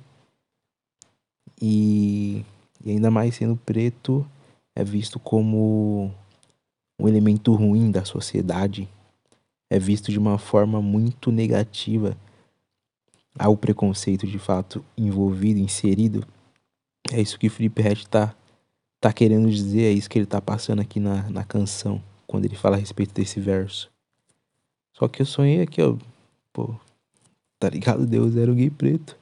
e, 1.61 2.45
e 2.85 2.91
ainda 2.91 3.11
mais 3.11 3.37
sendo 3.37 3.57
preto 3.57 4.27
é 4.75 4.83
visto 4.83 5.19
como 5.21 6.13
um 6.99 7.09
elemento 7.09 7.53
ruim 7.55 7.91
da 7.91 8.05
sociedade, 8.05 8.89
é 9.71 9.79
visto 9.79 10.11
de 10.11 10.19
uma 10.19 10.39
forma 10.39 10.83
muito 10.83 11.31
negativa. 11.31 12.17
Há 13.39 13.49
o 13.49 13.57
preconceito 13.57 14.27
de 14.27 14.39
fato 14.39 14.85
envolvido, 14.97 15.59
inserido. 15.59 16.27
É 17.13 17.21
isso 17.21 17.39
que 17.39 17.49
Felipe 17.49 17.83
Rett 17.83 18.03
está 18.03 18.35
tá 19.01 19.13
querendo 19.13 19.51
dizer, 19.51 19.83
é 19.83 19.91
isso 19.91 20.09
que 20.09 20.19
ele 20.19 20.25
está 20.25 20.41
passando 20.41 20.81
aqui 20.81 20.99
na, 20.99 21.29
na 21.29 21.45
canção, 21.45 22.03
quando 22.27 22.47
ele 22.47 22.57
fala 22.57 22.77
a 22.77 22.79
respeito 22.79 23.13
desse 23.13 23.39
verso. 23.39 23.91
Só 24.95 25.09
que 25.09 25.21
eu 25.21 25.27
sonhei 25.27 25.61
aqui, 25.61 25.83
ó, 25.83 25.97
pô, 26.53 26.75
tá 27.59 27.69
ligado? 27.69 28.07
Deus 28.07 28.37
era 28.37 28.51
o 28.51 28.55
gay 28.55 28.71
preto. 28.71 29.19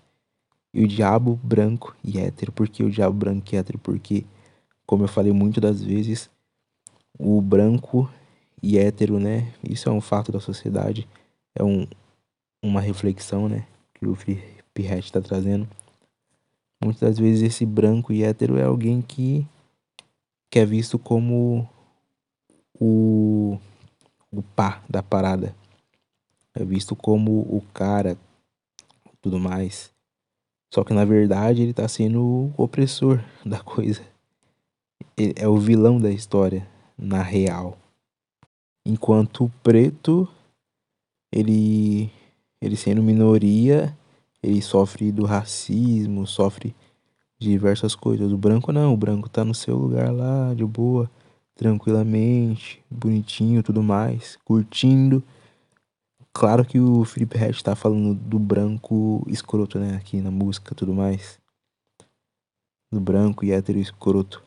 E 0.74 0.84
o 0.84 0.88
diabo 0.88 1.38
branco 1.42 1.94
e 2.02 2.18
hétero. 2.18 2.52
Por 2.52 2.68
que 2.68 2.82
o 2.82 2.90
diabo 2.90 3.16
branco 3.16 3.46
e 3.52 3.56
hétero? 3.56 3.78
Porque, 3.78 4.24
como 4.86 5.04
eu 5.04 5.08
falei 5.08 5.32
muitas 5.32 5.60
das 5.60 5.82
vezes, 5.82 6.30
o 7.18 7.40
branco 7.42 8.08
e 8.62 8.78
hétero, 8.78 9.18
né? 9.18 9.52
Isso 9.68 9.88
é 9.88 9.92
um 9.92 10.00
fato 10.00 10.32
da 10.32 10.40
sociedade. 10.40 11.08
É 11.54 11.62
um, 11.62 11.86
uma 12.62 12.80
reflexão, 12.80 13.48
né? 13.48 13.66
Que 14.02 14.08
o 14.08 14.16
Pirret 14.74 14.98
está 14.98 15.20
trazendo. 15.20 15.68
Muitas 16.82 17.00
das 17.02 17.18
vezes 17.20 17.42
esse 17.42 17.64
branco 17.64 18.12
e 18.12 18.24
hétero 18.24 18.58
é 18.58 18.64
alguém 18.64 19.00
que, 19.00 19.46
que 20.50 20.58
é 20.58 20.66
visto 20.66 20.98
como 20.98 21.70
o, 22.80 23.60
o 24.32 24.42
pá 24.42 24.82
da 24.90 25.04
parada. 25.04 25.54
É 26.52 26.64
visto 26.64 26.96
como 26.96 27.42
o 27.42 27.62
cara 27.72 28.18
tudo 29.20 29.38
mais. 29.38 29.92
Só 30.74 30.82
que 30.82 30.92
na 30.92 31.04
verdade 31.04 31.62
ele 31.62 31.72
tá 31.72 31.86
sendo 31.86 32.20
o 32.20 32.52
opressor 32.56 33.20
da 33.46 33.60
coisa. 33.60 34.02
Ele 35.16 35.32
é 35.36 35.46
o 35.46 35.58
vilão 35.58 36.00
da 36.00 36.10
história, 36.10 36.68
na 36.98 37.22
real. 37.22 37.78
Enquanto 38.84 39.44
o 39.44 39.52
preto, 39.62 40.28
ele, 41.30 42.10
ele 42.62 42.76
sendo 42.76 43.02
minoria, 43.02 43.96
ele 44.42 44.62
sofre 44.62 45.12
do 45.12 45.24
racismo, 45.24 46.26
sofre 46.26 46.74
de 47.38 47.48
diversas 47.48 47.94
coisas. 47.94 48.32
O 48.32 48.38
branco 48.38 48.72
não, 48.72 48.94
o 48.94 48.96
branco 48.96 49.28
tá 49.28 49.44
no 49.44 49.54
seu 49.54 49.76
lugar 49.76 50.12
lá, 50.12 50.54
de 50.54 50.64
boa, 50.64 51.10
tranquilamente, 51.54 52.82
bonitinho, 52.90 53.62
tudo 53.62 53.82
mais, 53.82 54.38
curtindo 54.44 55.22
Claro 56.32 56.64
que 56.64 56.80
o 56.80 57.04
Felipe 57.04 57.36
Red 57.36 57.52
tá 57.62 57.76
falando 57.76 58.14
do 58.14 58.38
branco 58.38 59.22
escroto, 59.28 59.78
né? 59.78 59.96
Aqui 59.96 60.16
na 60.20 60.30
música 60.30 60.74
tudo 60.74 60.94
mais. 60.94 61.38
Do 62.90 63.00
branco 63.00 63.44
e 63.44 63.52
hétero 63.52 63.78
escroto. 63.78 64.42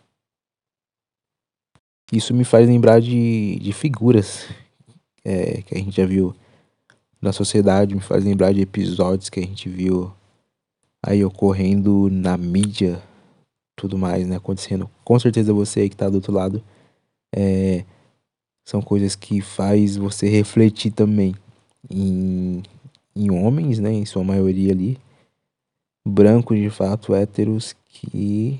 Isso 2.11 2.33
me 2.33 2.43
faz 2.43 2.67
lembrar 2.67 2.99
de, 2.99 3.57
de 3.59 3.71
figuras 3.71 4.47
é, 5.23 5.61
que 5.61 5.75
a 5.75 5.77
gente 5.77 5.95
já 5.95 6.05
viu 6.05 6.35
na 7.25 7.33
sociedade, 7.33 7.95
me 7.95 8.01
faz 8.01 8.23
lembrar 8.23 8.53
de 8.53 8.61
episódios 8.61 9.29
que 9.29 9.39
a 9.39 9.43
gente 9.43 9.67
viu 9.67 10.13
aí 11.03 11.25
ocorrendo 11.25 12.07
na 12.11 12.37
mídia, 12.37 13.01
tudo 13.75 13.97
mais, 13.97 14.27
né? 14.27 14.35
Acontecendo. 14.35 14.89
Com 15.03 15.17
certeza 15.19 15.51
você 15.51 15.81
aí 15.81 15.89
que 15.89 15.95
tá 15.95 16.07
do 16.07 16.15
outro 16.15 16.31
lado, 16.31 16.63
é, 17.35 17.83
são 18.63 18.81
coisas 18.81 19.15
que 19.15 19.41
faz 19.41 19.97
você 19.97 20.29
refletir 20.29 20.91
também 20.91 21.35
em, 21.89 22.61
em 23.15 23.31
homens, 23.31 23.79
né, 23.79 23.91
em 23.91 24.05
sua 24.05 24.23
maioria 24.23 24.71
ali, 24.71 24.97
brancos 26.07 26.57
de 26.59 26.69
fato, 26.69 27.13
héteros, 27.13 27.75
que 27.87 28.59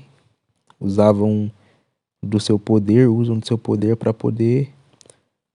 usavam 0.80 1.50
do 2.22 2.40
seu 2.40 2.58
poder, 2.58 3.08
usam 3.08 3.38
do 3.38 3.46
seu 3.46 3.56
poder 3.58 3.96
para 3.96 4.12
poder 4.12 4.72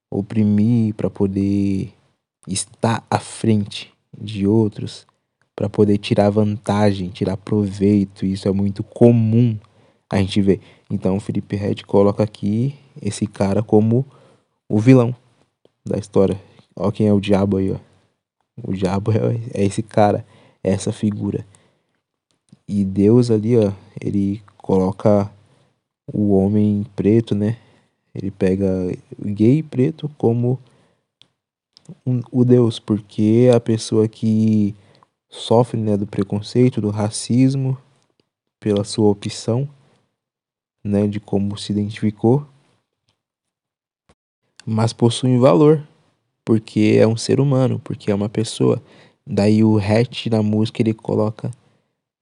oprimir, 0.10 0.94
para 0.96 1.10
poder 1.10 1.94
estar 2.52 3.06
à 3.10 3.20
frente 3.20 3.92
de 4.20 4.46
outros, 4.46 5.06
para 5.56 5.70
poder 5.70 5.98
tirar 5.98 6.30
vantagem, 6.30 7.10
tirar 7.10 7.38
proveito. 7.38 8.26
Isso 8.26 8.48
é 8.48 8.52
muito 8.52 8.84
comum 8.84 9.58
a 10.10 10.18
gente 10.18 10.42
ver. 10.42 10.60
Então, 10.90 11.18
o 11.18 11.20
Felipe 11.20 11.56
Red 11.56 11.84
coloca 11.86 12.24
aqui 12.24 12.76
esse 13.02 13.28
cara 13.28 13.62
como 13.62 14.06
o 14.68 14.80
vilão 14.80 15.16
da 15.86 15.98
história. 15.98 16.40
Ó 16.76 16.92
quem 16.92 17.08
é 17.08 17.14
o 17.14 17.20
diabo 17.20 17.58
aí, 17.58 17.72
ó. 17.72 17.78
O 18.64 18.74
diabo 18.74 19.12
é, 19.12 19.40
é 19.54 19.66
esse 19.66 19.82
cara, 19.82 20.26
é 20.64 20.72
essa 20.72 20.92
figura. 20.92 21.46
E 22.68 22.84
Deus 22.84 23.30
ali, 23.30 23.58
ó, 23.58 23.72
ele 24.00 24.42
coloca 24.58 25.32
o 26.12 26.34
homem 26.34 26.86
preto, 26.96 27.36
né? 27.36 27.58
Ele 28.14 28.32
pega 28.32 28.68
gay 29.20 29.64
preto 29.64 30.10
como 30.18 30.60
o 32.32 32.44
Deus, 32.44 32.80
porque 32.80 33.48
é 33.50 33.56
a 33.56 33.60
pessoa 33.60 34.08
que 34.08 34.76
sofre 35.30 35.80
né, 35.80 35.96
do 35.96 36.06
preconceito, 36.06 36.82
do 36.82 36.90
racismo, 36.90 37.78
pela 38.60 38.84
sua 38.84 39.10
opção, 39.10 39.68
né, 40.84 41.08
de 41.08 41.20
como 41.20 41.58
se 41.58 41.72
identificou, 41.72 42.46
mas 44.66 44.94
possui 44.94 45.38
valor, 45.38 45.88
porque 46.46 46.98
é 47.00 47.08
um 47.08 47.18
ser 47.18 47.40
humano, 47.40 47.80
porque 47.84 48.12
é 48.12 48.16
uma 48.16 48.30
pessoa. 48.30 48.82
Daí 49.26 49.64
o 49.64 49.78
Hatch 49.78 50.28
na 50.28 50.44
música 50.44 50.82
ele 50.82 50.94
coloca 50.94 51.52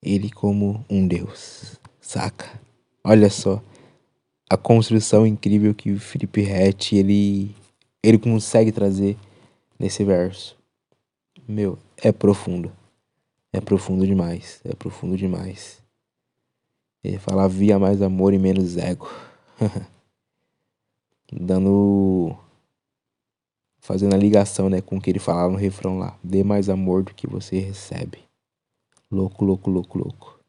ele 0.01 0.29
como 0.29 0.85
um 0.89 1.07
Deus, 1.07 1.79
saca? 1.99 2.59
Olha 3.03 3.29
só 3.29 3.61
a 4.49 4.57
construção 4.57 5.27
incrível 5.27 5.75
que 5.75 5.91
o 5.91 5.99
Felipe 5.99 6.41
Hatch 6.41 6.93
ele 6.93 7.55
ele 8.01 8.17
consegue 8.17 8.71
trazer 8.71 9.15
nesse 9.79 10.03
verso. 10.03 10.57
Meu, 11.47 11.79
é 11.97 12.11
profundo. 12.11 12.71
É 13.51 13.61
profundo 13.61 14.05
demais. 14.05 14.59
É 14.63 14.75
profundo 14.75 15.17
demais. 15.17 15.81
Ele 17.03 17.17
fala 17.17 17.45
havia 17.45 17.79
mais 17.79 18.01
amor 18.01 18.33
e 18.33 18.37
menos 18.37 18.77
ego. 18.77 19.09
Dando. 21.31 22.35
Fazendo 23.79 24.13
a 24.13 24.17
ligação, 24.17 24.69
né, 24.69 24.81
com 24.81 24.97
o 24.97 25.01
que 25.01 25.09
ele 25.09 25.19
falava 25.19 25.51
no 25.51 25.57
refrão 25.57 25.97
lá. 25.97 26.19
Dê 26.21 26.43
mais 26.43 26.69
amor 26.69 27.03
do 27.03 27.13
que 27.13 27.25
você 27.25 27.59
recebe. 27.59 28.19
Louco, 29.09 29.43
louco, 29.45 29.71
louco, 29.71 29.97
louco. 29.97 30.39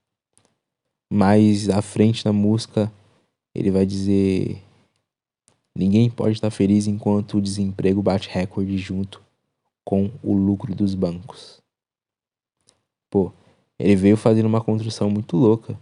Mais 1.11 1.71
à 1.71 1.81
frente 1.81 2.27
na 2.27 2.33
música, 2.33 2.93
ele 3.55 3.71
vai 3.71 3.87
dizer: 3.87 4.63
Ninguém 5.75 6.11
pode 6.11 6.33
estar 6.33 6.51
feliz 6.51 6.87
enquanto 6.87 7.39
o 7.39 7.41
desemprego 7.41 8.03
bate 8.03 8.29
recorde 8.29 8.77
junto 8.77 9.23
com 9.85 10.11
o 10.23 10.33
lucro 10.35 10.75
dos 10.75 10.95
bancos. 10.95 11.61
Pô, 13.09 13.33
ele 13.79 13.97
veio 13.97 14.17
fazendo 14.17 14.47
uma 14.47 14.61
construção 14.61 15.11
muito 15.11 15.37
louca. 15.37 15.79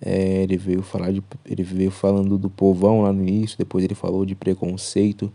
É, 0.00 0.42
ele 0.42 0.56
veio 0.56 0.82
falar 0.82 1.12
de, 1.12 1.22
ele 1.44 1.62
veio 1.62 1.90
falando 1.90 2.38
do 2.38 2.48
povão 2.48 3.02
lá 3.02 3.12
no 3.12 3.26
início, 3.26 3.58
depois 3.58 3.84
ele 3.84 3.94
falou 3.94 4.24
de 4.24 4.34
preconceito. 4.34 5.32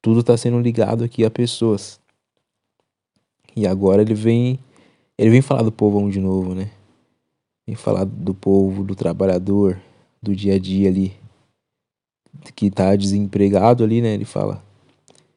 Tudo 0.00 0.20
está 0.20 0.36
sendo 0.36 0.58
ligado 0.60 1.04
aqui 1.04 1.24
a 1.24 1.30
pessoas. 1.30 2.00
E 3.54 3.66
agora 3.66 4.00
ele 4.00 4.14
vem, 4.14 4.58
ele 5.18 5.30
vem 5.30 5.42
falar 5.42 5.62
do 5.62 5.72
povão 5.72 6.08
de 6.08 6.20
novo, 6.20 6.54
né? 6.54 6.70
Vem 7.66 7.76
falar 7.76 8.04
do 8.04 8.32
povo, 8.32 8.82
do 8.84 8.94
trabalhador, 8.94 9.78
do 10.22 10.34
dia 10.34 10.54
a 10.54 10.58
dia 10.58 10.88
ali, 10.88 11.19
que 12.54 12.70
tá 12.70 12.94
desempregado 12.96 13.84
ali, 13.84 14.00
né? 14.00 14.14
Ele 14.14 14.24
fala: 14.24 14.62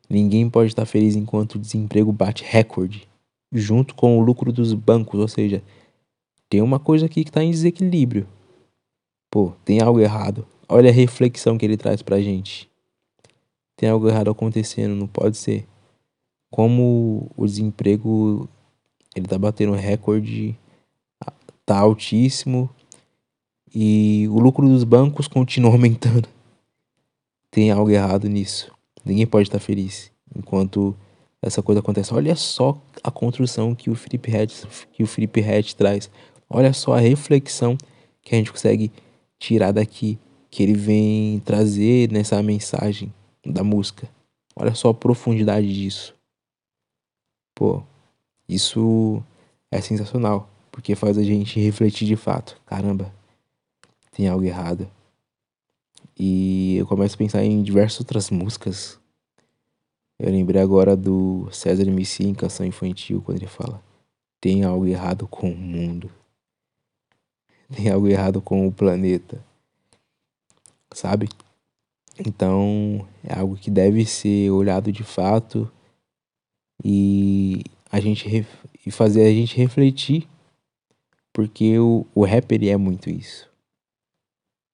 ninguém 0.10 0.50
pode 0.50 0.68
estar 0.70 0.86
feliz 0.86 1.16
enquanto 1.16 1.56
o 1.56 1.60
desemprego 1.60 2.12
bate 2.12 2.44
recorde 2.44 3.08
junto 3.54 3.94
com 3.94 4.18
o 4.18 4.22
lucro 4.22 4.52
dos 4.52 4.74
bancos, 4.74 5.20
ou 5.20 5.28
seja, 5.28 5.62
tem 6.50 6.62
uma 6.62 6.80
coisa 6.80 7.06
aqui 7.06 7.24
que 7.24 7.30
está 7.30 7.44
em 7.44 7.52
desequilíbrio. 7.52 8.28
Pô, 9.30 9.54
tem 9.64 9.82
algo 9.82 10.00
errado. 10.00 10.46
Olha 10.68 10.90
a 10.90 10.94
reflexão 10.94 11.58
que 11.58 11.66
ele 11.66 11.78
traz 11.78 12.02
pra 12.02 12.22
gente. 12.22 12.70
Tem 13.78 13.90
algo 13.90 14.08
errado 14.08 14.30
acontecendo, 14.30 14.96
não 14.96 15.08
pode 15.08 15.38
ser. 15.38 15.68
Como 16.52 17.30
o 17.36 17.46
desemprego 17.46 18.48
ele 19.16 19.28
tá 19.28 19.38
batendo 19.38 19.74
recorde, 19.74 20.58
tá 21.66 21.80
altíssimo 21.80 22.70
e 23.74 24.28
o 24.30 24.40
lucro 24.40 24.68
dos 24.68 24.84
bancos 24.84 25.28
continua 25.28 25.72
aumentando. 25.74 26.28
Tem 27.54 27.70
algo 27.70 27.92
errado 27.92 28.28
nisso. 28.28 28.72
Ninguém 29.06 29.28
pode 29.28 29.48
estar 29.48 29.60
feliz 29.60 30.12
enquanto 30.36 30.96
essa 31.39 31.62
coisa 31.62 31.82
acontece. 31.82 32.12
Olha 32.12 32.36
só 32.36 32.82
a 33.04 33.12
construção 33.12 33.76
que 33.76 33.92
o 33.92 33.96
Felipe 33.96 34.36
Hatch, 34.36 34.63
que 34.92 35.04
o 35.04 35.08
Felipe 35.08 35.39
Hatch 35.39 35.74
traz. 35.74 36.10
Olha 36.50 36.74
só 36.74 36.96
a 36.96 37.00
reflexão 37.00 37.78
que 38.24 38.34
a 38.34 38.39
gente 38.39 38.52
consegue 38.52 38.92
tirar 39.38 39.72
daqui, 39.72 40.18
que 40.50 40.63
ele 40.63 40.74
vem 40.74 41.39
trazer 41.42 42.12
nessa 42.12 42.42
mensagem 42.42 43.13
da 43.46 43.63
música. 43.63 44.10
Olha 44.56 44.74
só 44.74 44.89
a 44.89 44.94
profundidade 44.96 45.72
disso. 45.72 46.16
Pô, 47.54 47.84
isso 48.50 49.22
é 49.70 49.80
sensacional, 49.80 50.50
porque 50.72 50.96
faz 50.96 51.20
a 51.20 51.24
gente 51.24 51.60
refletir 51.60 52.08
de 52.08 52.16
fato. 52.16 52.60
Caramba, 52.66 53.13
tem 54.12 54.28
algo 54.28 54.44
errado. 54.44 54.89
E 56.17 56.78
eu 56.78 56.86
começo 56.86 57.15
a 57.15 57.17
pensar 57.17 57.43
em 57.43 57.63
diversas 57.63 57.99
outras 57.99 58.30
músicas 58.30 58.99
eu 60.19 60.32
lembrei 60.32 60.62
agora 60.62 60.95
do 60.95 61.49
César 61.52 61.84
MC 61.84 62.23
em 62.23 62.34
Canção 62.34 62.65
Infantil, 62.65 63.21
quando 63.21 63.39
ele 63.39 63.47
fala: 63.47 63.84
Tem 64.39 64.63
algo 64.63 64.86
errado 64.86 65.28
com 65.28 65.52
o 65.52 65.58
mundo. 65.58 66.10
Tem 67.76 67.89
algo 67.89 68.08
errado 68.08 68.41
com 68.41 68.65
o 68.65 68.71
planeta. 68.71 69.43
Sabe? 70.93 71.28
Então, 72.17 73.06
é 73.23 73.38
algo 73.38 73.58
que 73.58 73.71
deve 73.71 74.06
ser 74.06 74.52
olhado 74.52 74.91
de 74.91 75.04
fato 75.04 75.69
e 76.82 77.63
a 77.91 77.99
gente 77.99 78.47
e 78.86 78.91
fazer 78.91 79.26
a 79.26 79.32
gente 79.32 79.58
refletir, 79.58 80.28
porque 81.34 81.80
o, 81.80 82.06
o 82.13 82.23
rap 82.23 82.52
ele 82.52 82.69
é 82.69 82.78
muito 82.78 83.10
isso. 83.10 83.49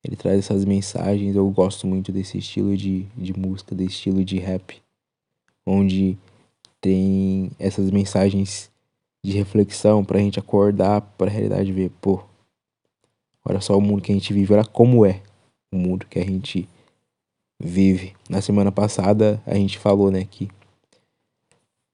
Ele 0.03 0.15
traz 0.15 0.39
essas 0.39 0.63
mensagens, 0.63 1.35
eu 1.35 1.49
gosto 1.49 1.85
muito 1.85 2.11
desse 2.11 2.37
estilo 2.37 2.75
de, 2.75 3.03
de 3.17 3.37
música, 3.37 3.75
desse 3.75 3.91
estilo 3.91 4.23
de 4.23 4.39
rap 4.39 4.81
onde 5.65 6.17
tem 6.81 7.51
essas 7.59 7.91
mensagens 7.91 8.71
de 9.23 9.31
reflexão 9.31 10.03
para 10.03 10.17
a 10.17 10.21
gente 10.21 10.39
acordar 10.39 11.01
para 11.01 11.29
a 11.29 11.33
realidade 11.33 11.71
ver, 11.71 11.91
pô, 12.01 12.23
olha 13.45 13.61
só 13.61 13.77
o 13.77 13.81
mundo 13.81 14.01
que 14.01 14.11
a 14.11 14.15
gente 14.15 14.33
vive, 14.33 14.53
olha 14.53 14.65
como 14.65 15.05
é 15.05 15.21
o 15.71 15.77
mundo 15.77 16.05
que 16.07 16.17
a 16.17 16.23
gente 16.23 16.67
vive. 17.59 18.15
Na 18.29 18.41
semana 18.41 18.71
passada 18.71 19.41
a 19.45 19.55
gente 19.55 19.77
falou, 19.77 20.09
né, 20.09 20.25
que 20.25 20.49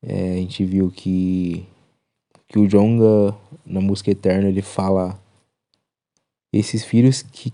é, 0.03 0.33
a 0.33 0.35
gente 0.35 0.63
viu 0.63 0.91
que 0.91 1.67
que 2.47 2.59
o 2.59 2.67
Jonga 2.67 3.35
na 3.65 3.81
música 3.81 4.11
Eterna 4.11 4.47
ele 4.47 4.61
fala 4.61 5.19
esses 6.53 6.85
filhos 6.85 7.23
que 7.23 7.51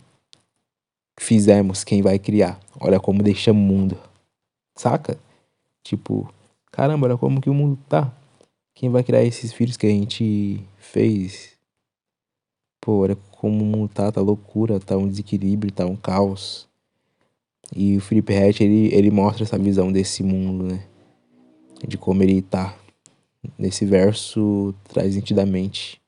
fizemos, 1.21 1.83
quem 1.83 2.01
vai 2.01 2.17
criar. 2.17 2.59
Olha 2.79 2.99
como 2.99 3.21
deixa 3.21 3.51
o 3.51 3.55
mundo. 3.55 3.95
Saca? 4.75 5.17
Tipo, 5.83 6.27
caramba, 6.71 7.05
olha 7.05 7.17
como 7.17 7.39
que 7.39 7.49
o 7.49 7.53
mundo 7.53 7.77
tá. 7.87 8.11
Quem 8.73 8.89
vai 8.89 9.03
criar 9.03 9.23
esses 9.23 9.53
filhos 9.53 9.77
que 9.77 9.85
a 9.85 9.89
gente 9.89 10.59
fez? 10.77 11.51
Pô, 12.81 13.03
olha 13.03 13.15
como 13.33 13.63
o 13.63 13.65
mundo 13.65 13.87
tá, 13.93 14.11
tá 14.11 14.19
loucura, 14.19 14.79
tá 14.79 14.97
um 14.97 15.07
desequilíbrio, 15.07 15.71
tá 15.71 15.85
um 15.85 15.95
caos. 15.95 16.67
E 17.73 17.95
o 17.97 18.01
Felipe 18.01 18.35
Hatch, 18.35 18.61
ele, 18.61 18.93
ele 18.93 19.11
mostra 19.11 19.43
essa 19.43 19.59
visão 19.59 19.91
desse 19.91 20.23
mundo, 20.23 20.73
né? 20.73 20.83
De 21.87 21.99
como 21.99 22.23
ele 22.23 22.41
tá. 22.41 22.75
Nesse 23.57 23.85
verso, 23.85 24.73
traz 24.85 25.15
nitidamente. 25.15 26.00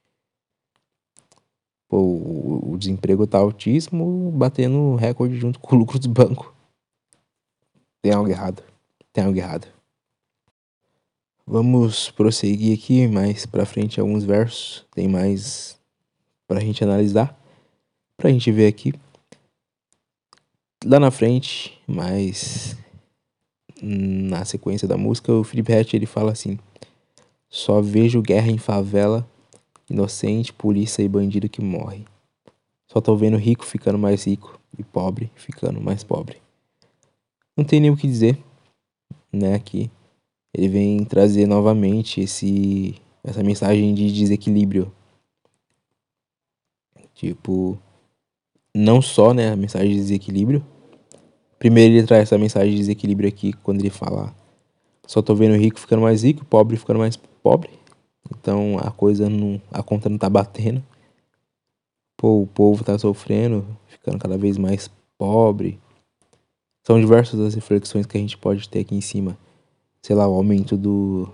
Pô, 1.94 2.72
o, 2.72 2.76
desemprego 2.76 3.28
tá 3.28 3.38
altíssimo, 3.38 4.32
batendo 4.32 4.96
recorde 4.96 5.36
junto 5.36 5.60
com 5.60 5.76
o 5.76 5.80
lucro 5.80 6.00
dos 6.00 6.08
bancos. 6.08 6.48
Tem 8.02 8.12
algo 8.12 8.30
errado 8.30 8.64
tem 9.14 9.24
algo 9.24 9.38
errado. 9.38 9.68
Vamos 11.46 12.10
prosseguir 12.10 12.78
aqui 12.78 13.08
mais 13.08 13.46
para 13.46 13.66
frente 13.66 14.00
alguns 14.00 14.24
versos, 14.24 14.86
tem 14.92 15.08
mais 15.08 15.80
para 16.48 16.58
a 16.58 16.62
gente 16.62 16.84
analisar, 16.84 17.40
para 18.18 18.30
a 18.30 18.32
gente 18.32 18.52
ver 18.52 18.68
aqui. 18.68 18.92
Lá 20.84 21.00
na 21.00 21.12
frente, 21.12 21.80
mais 21.86 22.76
na 23.82 24.44
sequência 24.46 24.88
da 24.88 24.98
música, 24.98 25.32
o 25.32 25.44
Felipe 25.44 25.74
Hatch 25.74 25.94
ele 25.94 26.06
fala 26.08 26.32
assim: 26.32 26.58
Só 27.50 27.82
vejo 27.82 28.22
guerra 28.22 28.50
em 28.50 28.58
favela, 28.58 29.30
inocente, 29.90 30.54
polícia 30.54 31.02
e 31.02 31.08
bandido 31.08 31.50
que 31.50 31.62
morre. 31.62 32.06
Só 32.88 33.02
tô 33.02 33.16
vendo 33.16 33.38
rico 33.38 33.66
ficando 33.66 33.98
mais 33.98 34.26
rico 34.26 34.60
e 34.78 34.84
pobre 34.84 35.32
ficando 35.36 35.82
mais 35.82 36.04
pobre. 36.04 36.38
Não 37.56 37.64
tem 37.64 37.80
nem 37.80 37.92
o 37.92 37.98
que 37.98 38.08
dizer 38.08 38.38
né, 39.32 39.56
aqui, 39.56 39.90
ele 40.54 40.68
vem 40.68 41.04
trazer 41.04 41.48
novamente 41.48 42.22
esse 42.22 42.96
essa 43.24 43.42
mensagem 43.42 43.94
de 43.94 44.12
desequilíbrio. 44.12 44.92
Tipo, 47.16 47.80
não 48.76 49.02
só, 49.02 49.34
né, 49.34 49.52
a 49.52 49.56
mensagem 49.56 49.92
de 49.92 49.96
desequilíbrio. 49.96 50.64
Primeiro 51.58 51.96
ele 51.96 52.06
traz 52.06 52.24
essa 52.24 52.38
mensagem 52.38 52.72
de 52.72 52.78
desequilíbrio 52.78 53.30
aqui 53.30 53.54
quando 53.54 53.80
ele 53.80 53.90
fala 53.90 54.36
só 55.08 55.22
tô 55.22 55.36
vendo 55.36 55.56
rico 55.56 55.80
ficando 55.80 56.02
mais 56.02 56.24
rico, 56.24 56.46
pobre 56.46 56.78
ficando 56.78 57.00
mais 57.00 57.16
pobre. 57.18 57.70
Então 58.40 58.78
a 58.80 58.92
coisa 58.92 59.30
não, 59.30 59.62
a 59.72 59.82
conta 59.84 60.10
não 60.10 60.18
tá 60.18 60.30
batendo. 60.30 60.84
pô, 62.18 62.42
o 62.42 62.48
povo 62.48 62.84
tá 62.84 62.98
sofrendo, 62.98 63.66
ficando 63.88 64.18
cada 64.20 64.38
vez 64.38 64.58
mais 64.58 64.90
pobre. 65.18 65.80
São 66.84 67.00
diversas 67.00 67.40
as 67.40 67.54
reflexões 67.54 68.06
que 68.06 68.18
a 68.18 68.20
gente 68.20 68.38
pode 68.38 68.68
ter 68.68 68.80
aqui 68.80 68.96
em 68.96 69.02
cima. 69.02 69.38
Sei 70.02 70.16
lá, 70.16 70.28
o 70.28 70.34
aumento 70.34 70.76
do, 70.76 71.30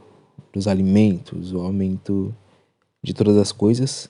dos 0.54 0.68
alimentos, 0.68 1.54
o 1.54 1.62
aumento 1.62 2.36
de 3.04 3.14
todas 3.14 3.36
as 3.36 3.52
coisas. 3.52 4.10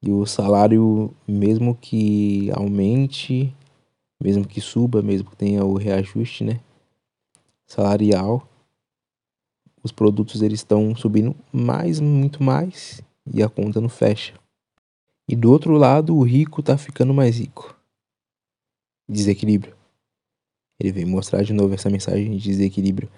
E 0.00 0.10
o 0.10 0.24
salário, 0.24 1.12
mesmo 1.26 1.74
que 1.74 2.50
aumente, 2.52 3.54
mesmo 4.22 4.46
que 4.46 4.60
suba, 4.60 5.02
mesmo 5.02 5.28
que 5.30 5.36
tenha 5.36 5.64
o 5.64 5.76
reajuste, 5.76 6.44
né? 6.44 6.60
Salarial, 7.66 8.47
os 9.88 9.92
produtos 9.92 10.42
eles 10.42 10.60
estão 10.60 10.94
subindo 10.94 11.34
mais, 11.52 11.98
muito 11.98 12.42
mais, 12.42 13.02
e 13.32 13.42
a 13.42 13.48
conta 13.48 13.80
não 13.80 13.88
fecha. 13.88 14.34
E 15.26 15.34
do 15.34 15.50
outro 15.50 15.72
lado, 15.72 16.16
o 16.16 16.22
rico 16.22 16.62
tá 16.62 16.76
ficando 16.76 17.12
mais 17.12 17.38
rico. 17.38 17.74
Desequilíbrio. 19.08 19.74
Ele 20.78 20.92
vem 20.92 21.04
mostrar 21.04 21.42
de 21.42 21.52
novo 21.52 21.74
essa 21.74 21.90
mensagem 21.90 22.36
de 22.36 22.50
desequilíbrio. 22.50 23.10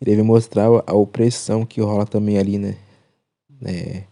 Ele 0.00 0.16
vem 0.16 0.24
mostrar 0.24 0.68
a 0.86 0.92
opressão 0.94 1.64
que 1.64 1.80
rola 1.80 2.06
também 2.06 2.38
ali, 2.38 2.58
né? 2.58 2.76
É, 3.64 4.04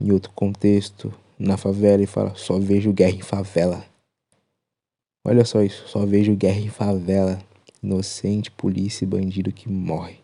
em 0.00 0.12
outro 0.12 0.30
contexto, 0.32 1.12
na 1.38 1.56
favela, 1.56 2.02
e 2.02 2.06
fala: 2.06 2.34
só 2.34 2.58
vejo 2.58 2.92
guerra 2.92 3.16
em 3.16 3.22
favela. 3.22 3.84
Olha 5.24 5.44
só 5.44 5.62
isso, 5.62 5.88
só 5.88 6.04
vejo 6.04 6.36
guerra 6.36 6.60
em 6.60 6.68
favela. 6.68 7.40
Inocente, 7.82 8.50
polícia 8.50 9.04
e 9.04 9.08
bandido 9.08 9.52
que 9.52 9.68
morre. 9.68 10.19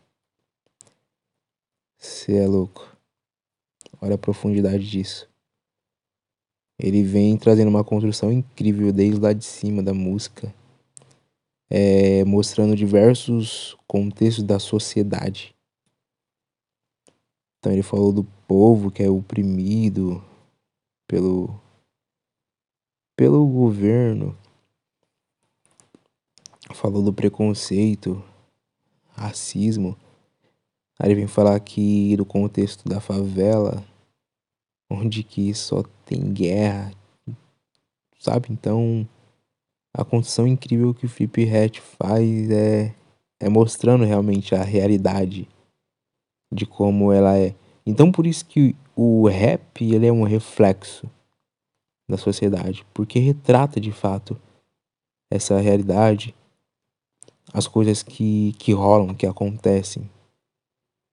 Você 2.07 2.37
é 2.37 2.47
louco. 2.47 2.97
Olha 4.01 4.15
a 4.15 4.19
profundidade 4.19 4.89
disso. 4.89 5.29
Ele 6.79 7.03
vem 7.03 7.37
trazendo 7.37 7.69
uma 7.69 7.83
construção 7.83 8.31
incrível 8.31 8.93
desde 8.93 9.21
lá 9.21 9.33
de 9.33 9.45
cima 9.45 9.83
da 9.83 9.93
música, 9.93 10.55
é, 11.69 12.25
mostrando 12.25 12.77
diversos 12.77 13.77
contextos 13.89 14.45
da 14.45 14.61
sociedade. 14.61 15.53
Então 17.59 17.73
ele 17.73 17.83
falou 17.83 18.13
do 18.13 18.23
povo 18.47 18.89
que 18.89 19.03
é 19.03 19.11
oprimido 19.11 20.25
pelo 21.09 21.61
pelo 23.17 23.45
governo. 23.49 24.39
Falou 26.73 27.03
do 27.03 27.13
preconceito, 27.13 28.23
racismo. 29.11 29.99
Aí 30.99 31.09
ele 31.09 31.15
vem 31.17 31.27
falar 31.27 31.55
aqui 31.55 32.17
do 32.17 32.25
contexto 32.25 32.89
da 32.89 33.01
favela, 33.01 33.85
onde 34.91 35.23
que 35.23 35.53
só 35.55 35.83
tem 36.05 36.33
guerra, 36.33 36.93
sabe? 38.19 38.49
Então, 38.51 39.07
a 39.93 40.05
construção 40.05 40.47
incrível 40.47 40.95
que 40.95 41.07
o 41.07 41.09
Flip 41.09 41.49
Hat 41.51 41.81
faz 41.81 42.51
é, 42.51 42.95
é 43.41 43.49
mostrando 43.49 44.05
realmente 44.05 44.55
a 44.55 44.63
realidade 44.63 45.49
de 46.53 46.67
como 46.67 47.13
ela 47.13 47.37
é. 47.37 47.55
Então, 47.85 48.11
por 48.11 48.27
isso 48.27 48.45
que 48.47 48.75
o 48.95 49.29
rap 49.29 49.85
ele 49.85 50.07
é 50.07 50.13
um 50.13 50.23
reflexo 50.23 51.09
da 52.09 52.17
sociedade, 52.17 52.87
porque 52.95 53.19
retrata 53.19 53.81
de 53.81 53.93
fato 53.93 54.41
essa 55.31 55.59
realidade, 55.59 56.35
as 57.53 57.67
coisas 57.67 58.03
que, 58.03 58.53
que 58.59 58.73
rolam, 58.73 59.15
que 59.15 59.27
acontecem. 59.27 60.09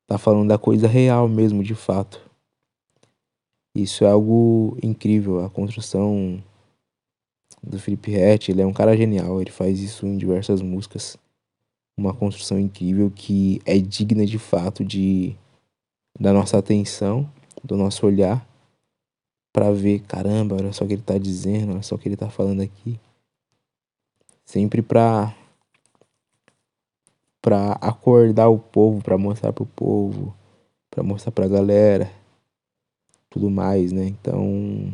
Tá 0.07 0.17
falando 0.17 0.49
da 0.49 0.57
coisa 0.57 0.87
real 0.87 1.27
mesmo, 1.27 1.63
de 1.63 1.75
fato. 1.75 2.21
Isso 3.75 4.03
é 4.03 4.09
algo 4.09 4.77
incrível. 4.83 5.43
A 5.43 5.49
construção 5.49 6.43
do 7.61 7.79
Felipe 7.79 8.11
Rett, 8.11 8.51
ele 8.51 8.61
é 8.61 8.65
um 8.65 8.73
cara 8.73 8.95
genial. 8.95 9.41
Ele 9.41 9.51
faz 9.51 9.79
isso 9.79 10.05
em 10.05 10.17
diversas 10.17 10.61
músicas. 10.61 11.17
Uma 11.97 12.13
construção 12.13 12.59
incrível 12.59 13.11
que 13.11 13.61
é 13.65 13.77
digna 13.77 14.25
de 14.25 14.37
fato 14.37 14.83
de 14.83 15.35
da 16.19 16.31
nossa 16.31 16.59
atenção, 16.59 17.29
do 17.63 17.75
nosso 17.75 18.05
olhar, 18.05 18.47
para 19.51 19.71
ver, 19.71 19.99
caramba, 20.01 20.55
olha 20.55 20.73
só 20.73 20.83
o 20.83 20.87
que 20.87 20.93
ele 20.93 21.01
tá 21.01 21.17
dizendo, 21.17 21.73
olha 21.73 21.81
só 21.81 21.95
o 21.95 21.97
que 21.97 22.07
ele 22.07 22.15
tá 22.15 22.29
falando 22.29 22.61
aqui. 22.61 22.99
Sempre 24.45 24.81
pra 24.81 25.35
para 27.43 27.73
acordar 27.73 28.47
o 28.47 28.57
povo, 28.57 29.03
para 29.03 29.17
mostrar 29.17 29.51
pro 29.51 29.65
povo, 29.65 30.33
para 30.89 31.03
mostrar 31.03 31.33
pra 31.33 31.45
galera, 31.45 32.09
tudo 33.29 33.51
mais, 33.51 33.91
né? 33.91 34.05
Então, 34.05 34.93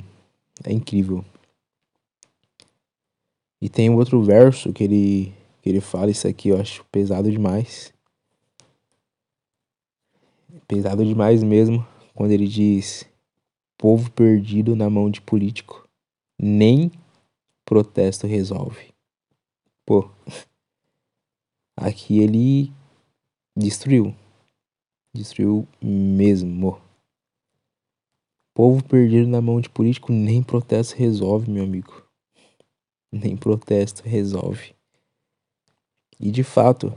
é 0.63 0.73
incrível. 0.73 1.23
E 3.61 3.69
tem 3.69 3.91
outro 3.91 4.23
verso 4.23 4.73
que 4.73 4.83
ele 4.83 5.33
que 5.61 5.69
ele 5.69 5.79
fala 5.79 6.09
isso 6.09 6.27
aqui, 6.27 6.49
eu 6.49 6.59
acho 6.59 6.83
pesado 6.85 7.29
demais. 7.29 7.93
Pesado 10.67 11.05
demais 11.05 11.43
mesmo, 11.43 11.85
quando 12.15 12.31
ele 12.31 12.47
diz: 12.47 13.05
"Povo 13.77 14.09
perdido 14.09 14.75
na 14.75 14.89
mão 14.89 15.11
de 15.11 15.21
político, 15.21 15.87
nem 16.41 16.91
protesto 17.63 18.25
resolve". 18.25 18.91
Pô, 19.85 20.09
Aqui 21.81 22.19
ele 22.19 22.73
destruiu. 23.57 24.13
Destruiu 25.15 25.65
mesmo. 25.81 26.77
Povo 28.53 28.83
perdido 28.83 29.29
na 29.29 29.41
mão 29.41 29.61
de 29.61 29.69
político, 29.69 30.11
nem 30.11 30.43
protesto 30.43 30.97
resolve, 30.97 31.49
meu 31.49 31.63
amigo. 31.63 32.05
Nem 33.09 33.37
protesto 33.37 34.03
resolve. 34.03 34.75
E 36.19 36.29
de 36.29 36.43
fato, 36.43 36.93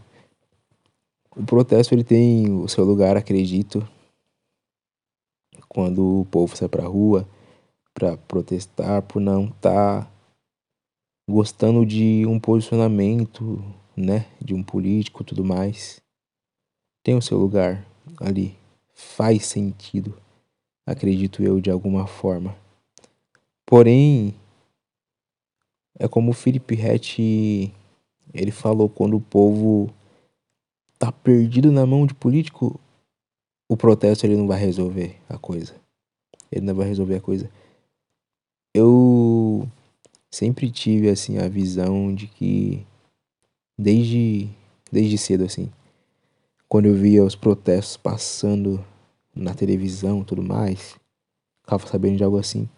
o 1.37 1.47
protesto 1.47 1.95
ele 1.95 2.03
tem 2.03 2.51
o 2.51 2.66
seu 2.66 2.85
lugar, 2.85 3.16
acredito. 3.16 3.88
Quando 5.68 6.23
o 6.23 6.25
povo 6.25 6.57
sai 6.57 6.68
pra 6.68 6.88
rua 6.88 7.25
para 7.95 8.16
protestar 8.16 9.01
por 9.03 9.21
não 9.21 9.45
estar 9.45 10.07
tá 10.07 10.12
gostando 11.31 11.87
de 11.87 12.27
um 12.27 12.40
posicionamento 12.40 13.62
né, 13.96 14.26
de 14.40 14.55
um 14.55 14.62
político, 14.62 15.24
tudo 15.24 15.44
mais, 15.44 16.00
tem 17.02 17.14
o 17.16 17.22
seu 17.22 17.38
lugar 17.38 17.87
ali, 18.20 18.57
faz 18.94 19.46
sentido, 19.46 20.16
acredito 20.87 21.42
eu 21.42 21.61
de 21.61 21.70
alguma 21.70 22.07
forma. 22.07 22.57
Porém, 23.66 24.35
é 25.98 26.09
como 26.09 26.31
o 26.31 26.35
Felipe 26.35 26.74
Rett 26.74 27.72
ele 28.33 28.50
falou 28.50 28.88
quando 28.88 29.16
o 29.16 29.20
povo 29.20 29.92
tá 30.98 31.11
perdido 31.11 31.70
na 31.70 31.85
mão 31.85 32.07
de 32.07 32.14
político, 32.14 32.81
o 33.68 33.76
protesto 33.76 34.24
ele 34.24 34.37
não 34.37 34.46
vai 34.46 34.59
resolver 34.59 35.18
a 35.28 35.37
coisa. 35.37 35.74
Ele 36.50 36.66
não 36.66 36.74
vai 36.74 36.87
resolver 36.87 37.16
a 37.16 37.20
coisa. 37.20 37.50
Eu 38.74 39.68
sempre 40.31 40.70
tive 40.70 41.09
assim 41.09 41.38
a 41.38 41.48
visão 41.48 42.14
de 42.14 42.26
que 42.26 42.87
desde, 43.83 44.49
desde 44.90 45.18
cedo, 45.18 45.45
assim. 45.45 45.71
Quando 46.68 46.87
eu 46.87 46.95
via 46.95 47.25
os 47.25 47.35
protestos 47.35 47.97
passando 47.97 48.85
na 49.35 49.55
televisão 49.55 50.25
tudo 50.25 50.42
mais, 50.42 50.99
ficava 51.62 51.87
sabendo 51.87 52.16
de 52.16 52.25
algo 52.25 52.38
assim. 52.38 52.68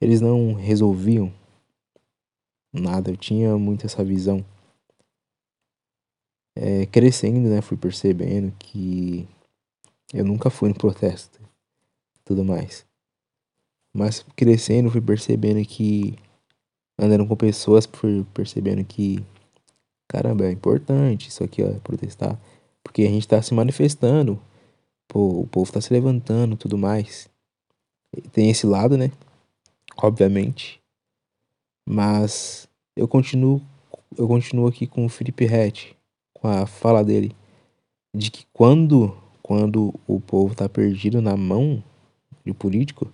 Eles 0.00 0.20
não 0.20 0.54
resolviam 0.54 1.32
nada, 2.72 3.10
eu 3.10 3.16
tinha 3.16 3.56
muito 3.56 3.86
essa 3.86 4.02
visão. 4.02 4.44
É, 6.54 6.86
crescendo, 6.86 7.48
né, 7.48 7.62
fui 7.62 7.76
percebendo 7.76 8.52
que 8.58 9.26
eu 10.12 10.24
nunca 10.24 10.50
fui 10.50 10.68
no 10.68 10.74
protesto 10.74 11.40
tudo 12.24 12.44
mais. 12.44 12.86
Mas 13.94 14.24
crescendo, 14.34 14.90
fui 14.90 15.00
percebendo 15.00 15.64
que 15.66 16.16
andando 16.98 17.26
com 17.26 17.36
pessoas, 17.36 17.86
fui 17.86 18.24
percebendo 18.32 18.84
que 18.84 19.24
caramba, 20.12 20.44
é 20.44 20.52
importante 20.52 21.28
isso 21.28 21.42
aqui, 21.42 21.62
ó, 21.62 21.72
protestar. 21.80 22.38
Porque 22.84 23.02
a 23.02 23.08
gente 23.08 23.26
tá 23.26 23.40
se 23.40 23.54
manifestando, 23.54 24.38
pô, 25.08 25.40
o 25.40 25.46
povo 25.46 25.72
tá 25.72 25.80
se 25.80 25.92
levantando 25.92 26.56
tudo 26.56 26.76
mais. 26.76 27.30
Tem 28.30 28.50
esse 28.50 28.66
lado, 28.66 28.98
né? 28.98 29.10
Obviamente. 29.96 30.80
Mas 31.88 32.68
eu 32.94 33.08
continuo, 33.08 33.62
eu 34.16 34.28
continuo 34.28 34.66
aqui 34.66 34.86
com 34.86 35.06
o 35.06 35.08
Felipe 35.08 35.46
Rett, 35.46 35.96
com 36.34 36.46
a 36.46 36.66
fala 36.66 37.02
dele, 37.02 37.34
de 38.14 38.30
que 38.30 38.46
quando, 38.52 39.16
quando 39.42 39.94
o 40.06 40.20
povo 40.20 40.54
tá 40.54 40.68
perdido 40.68 41.22
na 41.22 41.36
mão 41.36 41.82
de 42.44 42.52
político, 42.52 43.10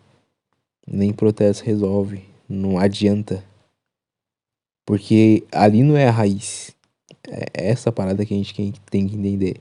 nem 0.85 1.13
protesto 1.13 1.65
resolve, 1.65 2.25
não 2.49 2.77
adianta. 2.77 3.45
Porque 4.85 5.47
ali 5.53 5.83
não 5.83 5.97
é 5.97 6.09
a 6.09 6.11
raiz. 6.11 6.75
É 7.31 7.69
essa 7.71 7.93
parada 7.93 8.25
que 8.25 8.33
a 8.33 8.37
gente 8.37 8.55
tem 8.91 9.07
que 9.07 9.17
entender. 9.17 9.61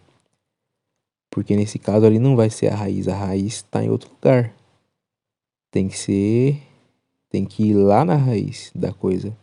Porque 1.30 1.56
nesse 1.56 1.78
caso 1.78 2.06
ali 2.06 2.18
não 2.18 2.36
vai 2.36 2.50
ser 2.50 2.72
a 2.72 2.76
raiz, 2.76 3.08
a 3.08 3.16
raiz 3.16 3.56
está 3.56 3.84
em 3.84 3.90
outro 3.90 4.10
lugar. 4.12 4.54
Tem 5.72 5.88
que 5.88 5.98
ser 5.98 6.62
tem 7.30 7.46
que 7.46 7.64
ir 7.64 7.74
lá 7.74 8.06
na 8.06 8.16
raiz 8.16 8.72
da 8.74 8.94
coisa 8.94 9.38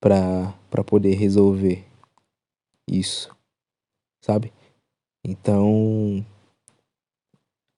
para 0.00 0.84
poder 0.84 1.14
resolver 1.14 1.84
isso, 2.88 3.34
sabe? 4.20 4.52
Então 5.24 6.24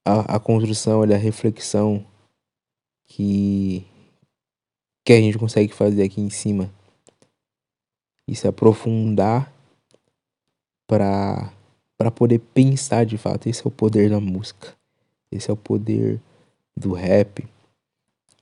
a, 0.05 0.37
a 0.37 0.41
construção, 0.41 1.03
a 1.03 1.17
reflexão 1.17 2.05
que 3.07 3.87
que 5.05 5.13
a 5.13 5.21
gente 5.21 5.39
consegue 5.39 5.73
fazer 5.73 6.03
aqui 6.03 6.21
em 6.21 6.29
cima 6.29 6.73
e 8.29 8.35
se 8.35 8.47
aprofundar 8.47 9.53
para 10.87 11.53
para 11.97 12.13
poder 12.13 12.39
pensar 12.39 13.05
de 13.05 13.19
fato. 13.19 13.49
Esse 13.49 13.63
é 13.63 13.67
o 13.67 13.73
poder 13.73 14.09
da 14.09 14.21
música. 14.21 14.77
Esse 15.33 15.51
é 15.51 15.53
o 15.53 15.57
poder 15.57 16.21
do 16.77 16.93
rap. 16.93 17.45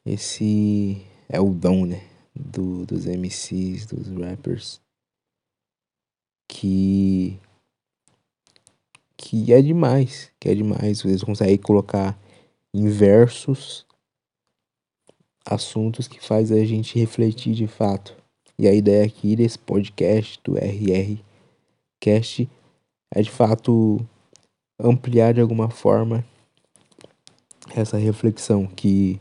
Esse 0.05 1.03
é 1.27 1.41
o 1.41 1.55
dom, 1.55 1.87
né? 1.87 2.03
Do, 2.35 2.85
dos 2.85 3.07
MCs, 3.07 3.87
dos 3.87 4.09
rappers. 4.09 4.79
Que. 6.47 7.41
Que 9.17 9.55
é 9.55 9.63
demais. 9.63 10.31
Que 10.39 10.51
é 10.51 10.55
demais. 10.55 11.03
Eles 11.03 11.25
conseguem 11.25 11.57
colocar 11.57 12.17
em 12.75 12.91
versos 12.91 13.87
assuntos 15.47 16.07
que 16.07 16.21
faz 16.21 16.53
a 16.53 16.63
gente 16.63 16.99
refletir 16.99 17.55
de 17.55 17.67
fato. 17.67 18.15
E 18.59 18.67
a 18.67 18.73
ideia 18.73 19.05
aqui 19.05 19.37
desse 19.37 19.59
podcast 19.59 20.41
do 20.43 20.57
RR 20.57 21.19
Cast 22.01 22.49
é 23.15 23.23
de 23.23 23.31
fato 23.31 24.01
ampliar 24.79 25.35
de 25.35 25.41
alguma 25.41 25.69
forma 25.69 26.25
essa 27.75 27.99
reflexão 27.99 28.67
que 28.67 29.21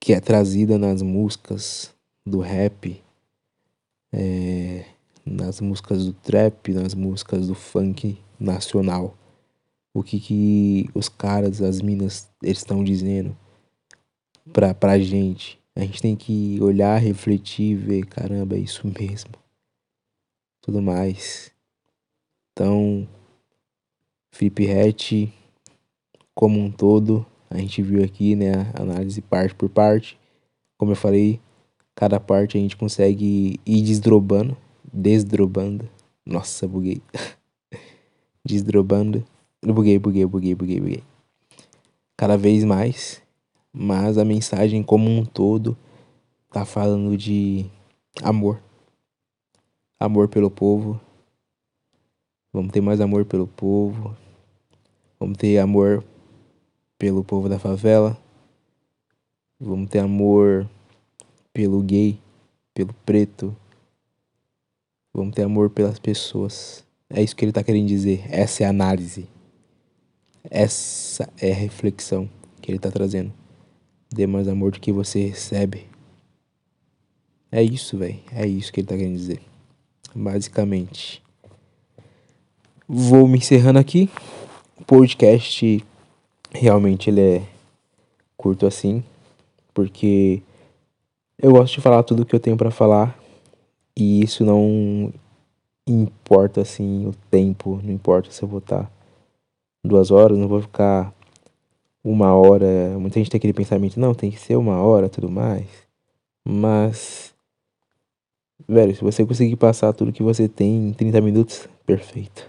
que 0.00 0.14
é 0.14 0.20
trazida 0.20 0.78
nas 0.78 1.02
músicas 1.02 1.92
do 2.24 2.40
rap, 2.40 3.02
é, 4.10 4.86
nas 5.26 5.60
músicas 5.60 6.06
do 6.06 6.14
trap, 6.14 6.72
nas 6.72 6.94
músicas 6.94 7.48
do 7.48 7.54
funk 7.54 8.18
nacional. 8.40 9.14
O 9.92 10.02
que 10.02 10.18
que 10.20 10.88
os 10.94 11.08
caras, 11.08 11.60
as 11.60 11.82
minas, 11.82 12.30
eles 12.42 12.58
estão 12.58 12.82
dizendo 12.82 13.36
pra, 14.52 14.72
pra 14.72 14.98
gente. 14.98 15.57
A 15.78 15.82
gente 15.82 16.02
tem 16.02 16.16
que 16.16 16.58
olhar, 16.60 16.98
refletir, 16.98 17.76
ver, 17.76 18.04
caramba, 18.04 18.56
é 18.56 18.58
isso 18.58 18.84
mesmo. 18.98 19.30
Tudo 20.60 20.82
mais. 20.82 21.52
Então, 22.50 23.08
Flip 24.32 24.68
Hat, 24.72 25.32
como 26.34 26.58
um 26.58 26.68
todo, 26.68 27.24
a 27.48 27.58
gente 27.58 27.80
viu 27.80 28.02
aqui, 28.02 28.34
né, 28.34 28.72
análise 28.74 29.20
parte 29.22 29.54
por 29.54 29.68
parte. 29.68 30.18
Como 30.76 30.90
eu 30.90 30.96
falei, 30.96 31.40
cada 31.94 32.18
parte 32.18 32.58
a 32.58 32.60
gente 32.60 32.76
consegue 32.76 33.60
ir 33.64 33.82
desdrobando, 33.82 34.56
desdrobando. 34.92 35.88
Nossa, 36.26 36.66
buguei. 36.66 37.00
desdrobando. 38.44 39.24
Buguei, 39.64 39.96
buguei, 39.96 40.26
buguei, 40.26 40.56
buguei, 40.56 40.80
buguei. 40.80 41.04
Cada 42.16 42.36
vez 42.36 42.64
mais, 42.64 43.22
mas 43.72 44.18
a 44.18 44.24
mensagem 44.24 44.82
como 44.82 45.08
um 45.08 45.24
todo 45.24 45.76
tá 46.50 46.64
falando 46.64 47.16
de 47.16 47.66
amor. 48.22 48.62
Amor 50.00 50.28
pelo 50.28 50.50
povo, 50.50 51.00
Vamos 52.50 52.72
ter 52.72 52.80
mais 52.80 53.00
amor 53.00 53.26
pelo 53.26 53.46
povo. 53.46 54.16
Vamos 55.20 55.36
ter 55.36 55.58
amor 55.58 56.02
pelo 56.98 57.22
povo 57.22 57.48
da 57.48 57.58
favela. 57.58 58.16
Vamos 59.60 59.90
ter 59.90 59.98
amor 59.98 60.68
pelo 61.52 61.82
gay, 61.82 62.18
pelo 62.72 62.92
preto. 63.04 63.54
Vamos 65.12 65.34
ter 65.34 65.42
amor 65.42 65.68
pelas 65.68 65.98
pessoas. 65.98 66.84
É 67.10 67.22
isso 67.22 67.36
que 67.36 67.44
ele 67.44 67.50
está 67.50 67.62
querendo 67.62 67.86
dizer. 67.86 68.24
Essa 68.28 68.64
é 68.64 68.66
a 68.66 68.70
análise. 68.70 69.28
Essa 70.50 71.28
é 71.40 71.52
a 71.52 71.54
reflexão 71.54 72.30
que 72.62 72.70
ele 72.70 72.78
está 72.78 72.90
trazendo. 72.90 73.32
Dê 74.10 74.26
mais 74.26 74.48
amor 74.48 74.72
do 74.72 74.80
que 74.80 74.92
você 74.92 75.26
recebe. 75.26 75.86
É 77.50 77.62
isso, 77.62 77.96
velho. 77.96 78.18
É 78.32 78.46
isso 78.46 78.72
que 78.72 78.80
ele 78.80 78.86
está 78.86 78.96
querendo 78.96 79.16
dizer. 79.16 79.40
Basicamente. 80.14 81.22
Vou 82.86 83.28
me 83.28 83.38
encerrando 83.38 83.78
aqui. 83.78 84.10
O 84.80 84.84
podcast 84.84 85.84
realmente 86.50 87.10
ele 87.10 87.20
é 87.20 87.42
curto 88.36 88.66
assim, 88.66 89.02
porque 89.74 90.42
eu 91.38 91.52
gosto 91.52 91.74
de 91.74 91.80
falar 91.80 92.02
tudo 92.02 92.24
que 92.24 92.34
eu 92.34 92.40
tenho 92.40 92.56
para 92.56 92.70
falar 92.70 93.18
e 93.96 94.22
isso 94.22 94.44
não 94.44 95.12
importa 95.86 96.62
assim 96.62 97.06
o 97.06 97.14
tempo, 97.30 97.80
não 97.82 97.92
importa 97.92 98.30
se 98.30 98.42
eu 98.42 98.48
vou 98.48 98.60
estar 98.60 98.90
duas 99.84 100.10
horas, 100.10 100.38
não 100.38 100.48
vou 100.48 100.62
ficar 100.62 101.12
uma 102.02 102.34
hora. 102.34 102.98
Muita 102.98 103.18
gente 103.18 103.30
tem 103.30 103.38
aquele 103.38 103.52
pensamento, 103.52 103.98
não, 103.98 104.14
tem 104.14 104.30
que 104.30 104.40
ser 104.40 104.56
uma 104.56 104.80
hora, 104.80 105.08
tudo 105.08 105.30
mais. 105.30 105.66
Mas, 106.44 107.34
velho, 108.66 108.94
se 108.94 109.02
você 109.02 109.24
conseguir 109.24 109.56
passar 109.56 109.92
tudo 109.92 110.12
que 110.12 110.22
você 110.22 110.48
tem 110.48 110.88
em 110.88 110.92
30 110.92 111.20
minutos, 111.20 111.68
perfeito. 111.84 112.48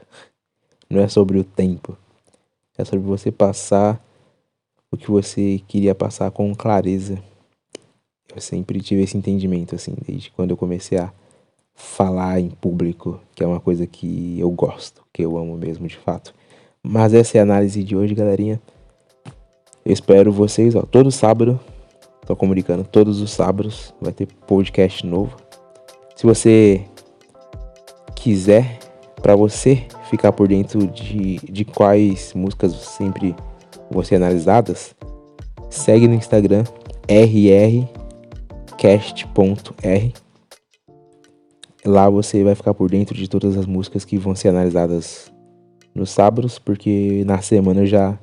Não 0.89 1.01
é 1.01 1.07
sobre 1.07 1.37
o 1.37 1.43
tempo. 1.43 1.97
É 2.77 2.85
sobre 2.85 3.05
você 3.05 3.31
passar 3.31 4.03
o 4.91 4.97
que 4.97 5.11
você 5.11 5.61
queria 5.67 5.93
passar 5.93 6.31
com 6.31 6.53
clareza. 6.55 7.21
Eu 8.33 8.41
sempre 8.41 8.79
tive 8.79 9.03
esse 9.03 9.17
entendimento, 9.17 9.75
assim, 9.75 9.93
desde 10.05 10.31
quando 10.31 10.51
eu 10.51 10.57
comecei 10.57 10.97
a 10.97 11.11
falar 11.73 12.39
em 12.39 12.49
público, 12.49 13.19
que 13.33 13.43
é 13.43 13.47
uma 13.47 13.59
coisa 13.59 13.87
que 13.87 14.39
eu 14.39 14.49
gosto, 14.51 15.01
que 15.13 15.23
eu 15.23 15.37
amo 15.37 15.57
mesmo 15.57 15.87
de 15.87 15.97
fato. 15.97 16.33
Mas 16.83 17.13
essa 17.13 17.37
é 17.37 17.39
a 17.39 17.43
análise 17.43 17.83
de 17.83 17.95
hoje, 17.95 18.13
galerinha. 18.13 18.61
Eu 19.85 19.93
espero 19.93 20.31
vocês, 20.31 20.75
ó, 20.75 20.81
todo 20.81 21.11
sábado, 21.11 21.59
tô 22.25 22.35
comunicando, 22.35 22.83
todos 22.83 23.21
os 23.21 23.31
sábados 23.31 23.93
vai 24.01 24.11
ter 24.11 24.27
podcast 24.47 25.05
novo. 25.05 25.35
Se 26.15 26.25
você 26.25 26.85
quiser, 28.15 28.79
para 29.21 29.35
você 29.35 29.85
ficar 30.09 30.31
por 30.31 30.47
dentro 30.47 30.87
de, 30.87 31.37
de 31.37 31.65
quais 31.65 32.33
músicas 32.33 32.73
sempre 32.73 33.35
vão 33.89 34.03
ser 34.03 34.15
analisadas, 34.15 34.95
segue 35.69 36.07
no 36.07 36.13
Instagram 36.15 36.63
rrcast.r. 37.09 37.83
Lá 41.85 42.09
você 42.09 42.43
vai 42.43 42.55
ficar 42.55 42.73
por 42.73 42.89
dentro 42.89 43.15
de 43.15 43.27
todas 43.29 43.57
as 43.57 43.65
músicas 43.65 44.03
que 44.03 44.17
vão 44.17 44.35
ser 44.35 44.49
analisadas 44.49 45.31
nos 45.95 46.09
sábados, 46.09 46.59
porque 46.59 47.23
na 47.25 47.41
semana 47.41 47.81
eu 47.81 47.85
já, 47.87 48.19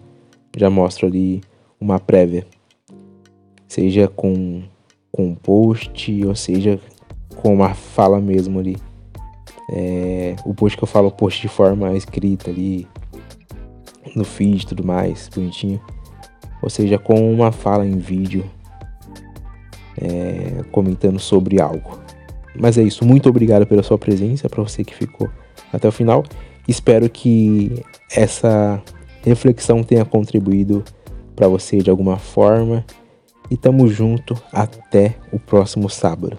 já 0.57 0.69
mostro 0.71 1.07
ali 1.07 1.41
uma 1.81 2.01
prévia. 2.01 2.45
Seja 3.69 4.09
com, 4.09 4.63
com 5.13 5.35
post, 5.35 6.25
ou 6.25 6.35
seja 6.35 6.81
com 7.37 7.55
uma 7.55 7.75
fala 7.75 8.21
mesmo 8.21 8.59
ali 8.59 8.77
é, 9.69 10.37
o 10.45 10.55
post 10.55 10.77
que 10.77 10.85
eu 10.85 10.89
falo, 10.89 11.11
post 11.11 11.41
de 11.41 11.49
forma 11.49 11.97
escrita 11.97 12.51
ali, 12.51 12.87
no 14.15 14.25
feed 14.25 14.63
e 14.63 14.67
tudo 14.67 14.85
mais, 14.85 15.29
bonitinho. 15.29 15.81
Ou 16.63 16.71
seja, 16.71 16.99
com 16.99 17.33
uma 17.33 17.53
fala 17.53 17.87
em 17.87 17.99
vídeo, 17.99 18.49
é, 20.01 20.63
comentando 20.71 21.19
sobre 21.19 21.61
algo. 21.61 21.99
Mas 22.59 22.79
é 22.79 22.83
isso, 22.83 23.05
muito 23.05 23.29
obrigado 23.29 23.67
pela 23.67 23.83
sua 23.83 23.99
presença, 23.99 24.49
para 24.49 24.63
você 24.63 24.83
que 24.85 24.95
ficou 24.95 25.29
até 25.73 25.87
o 25.87 25.93
final. 25.93 26.25
Espero 26.67 27.09
que 27.11 27.83
essa 28.11 28.83
reflexão 29.29 29.83
tenha 29.83 30.05
contribuído 30.05 30.85
para 31.35 31.49
você 31.49 31.79
de 31.79 31.91
alguma 31.91 32.17
forma. 32.17 32.85
E 33.51 33.57
tamo 33.57 33.87
junto 33.87 34.41
até 34.53 35.15
o 35.33 35.39
próximo 35.39 35.89
sábado. 35.89 36.37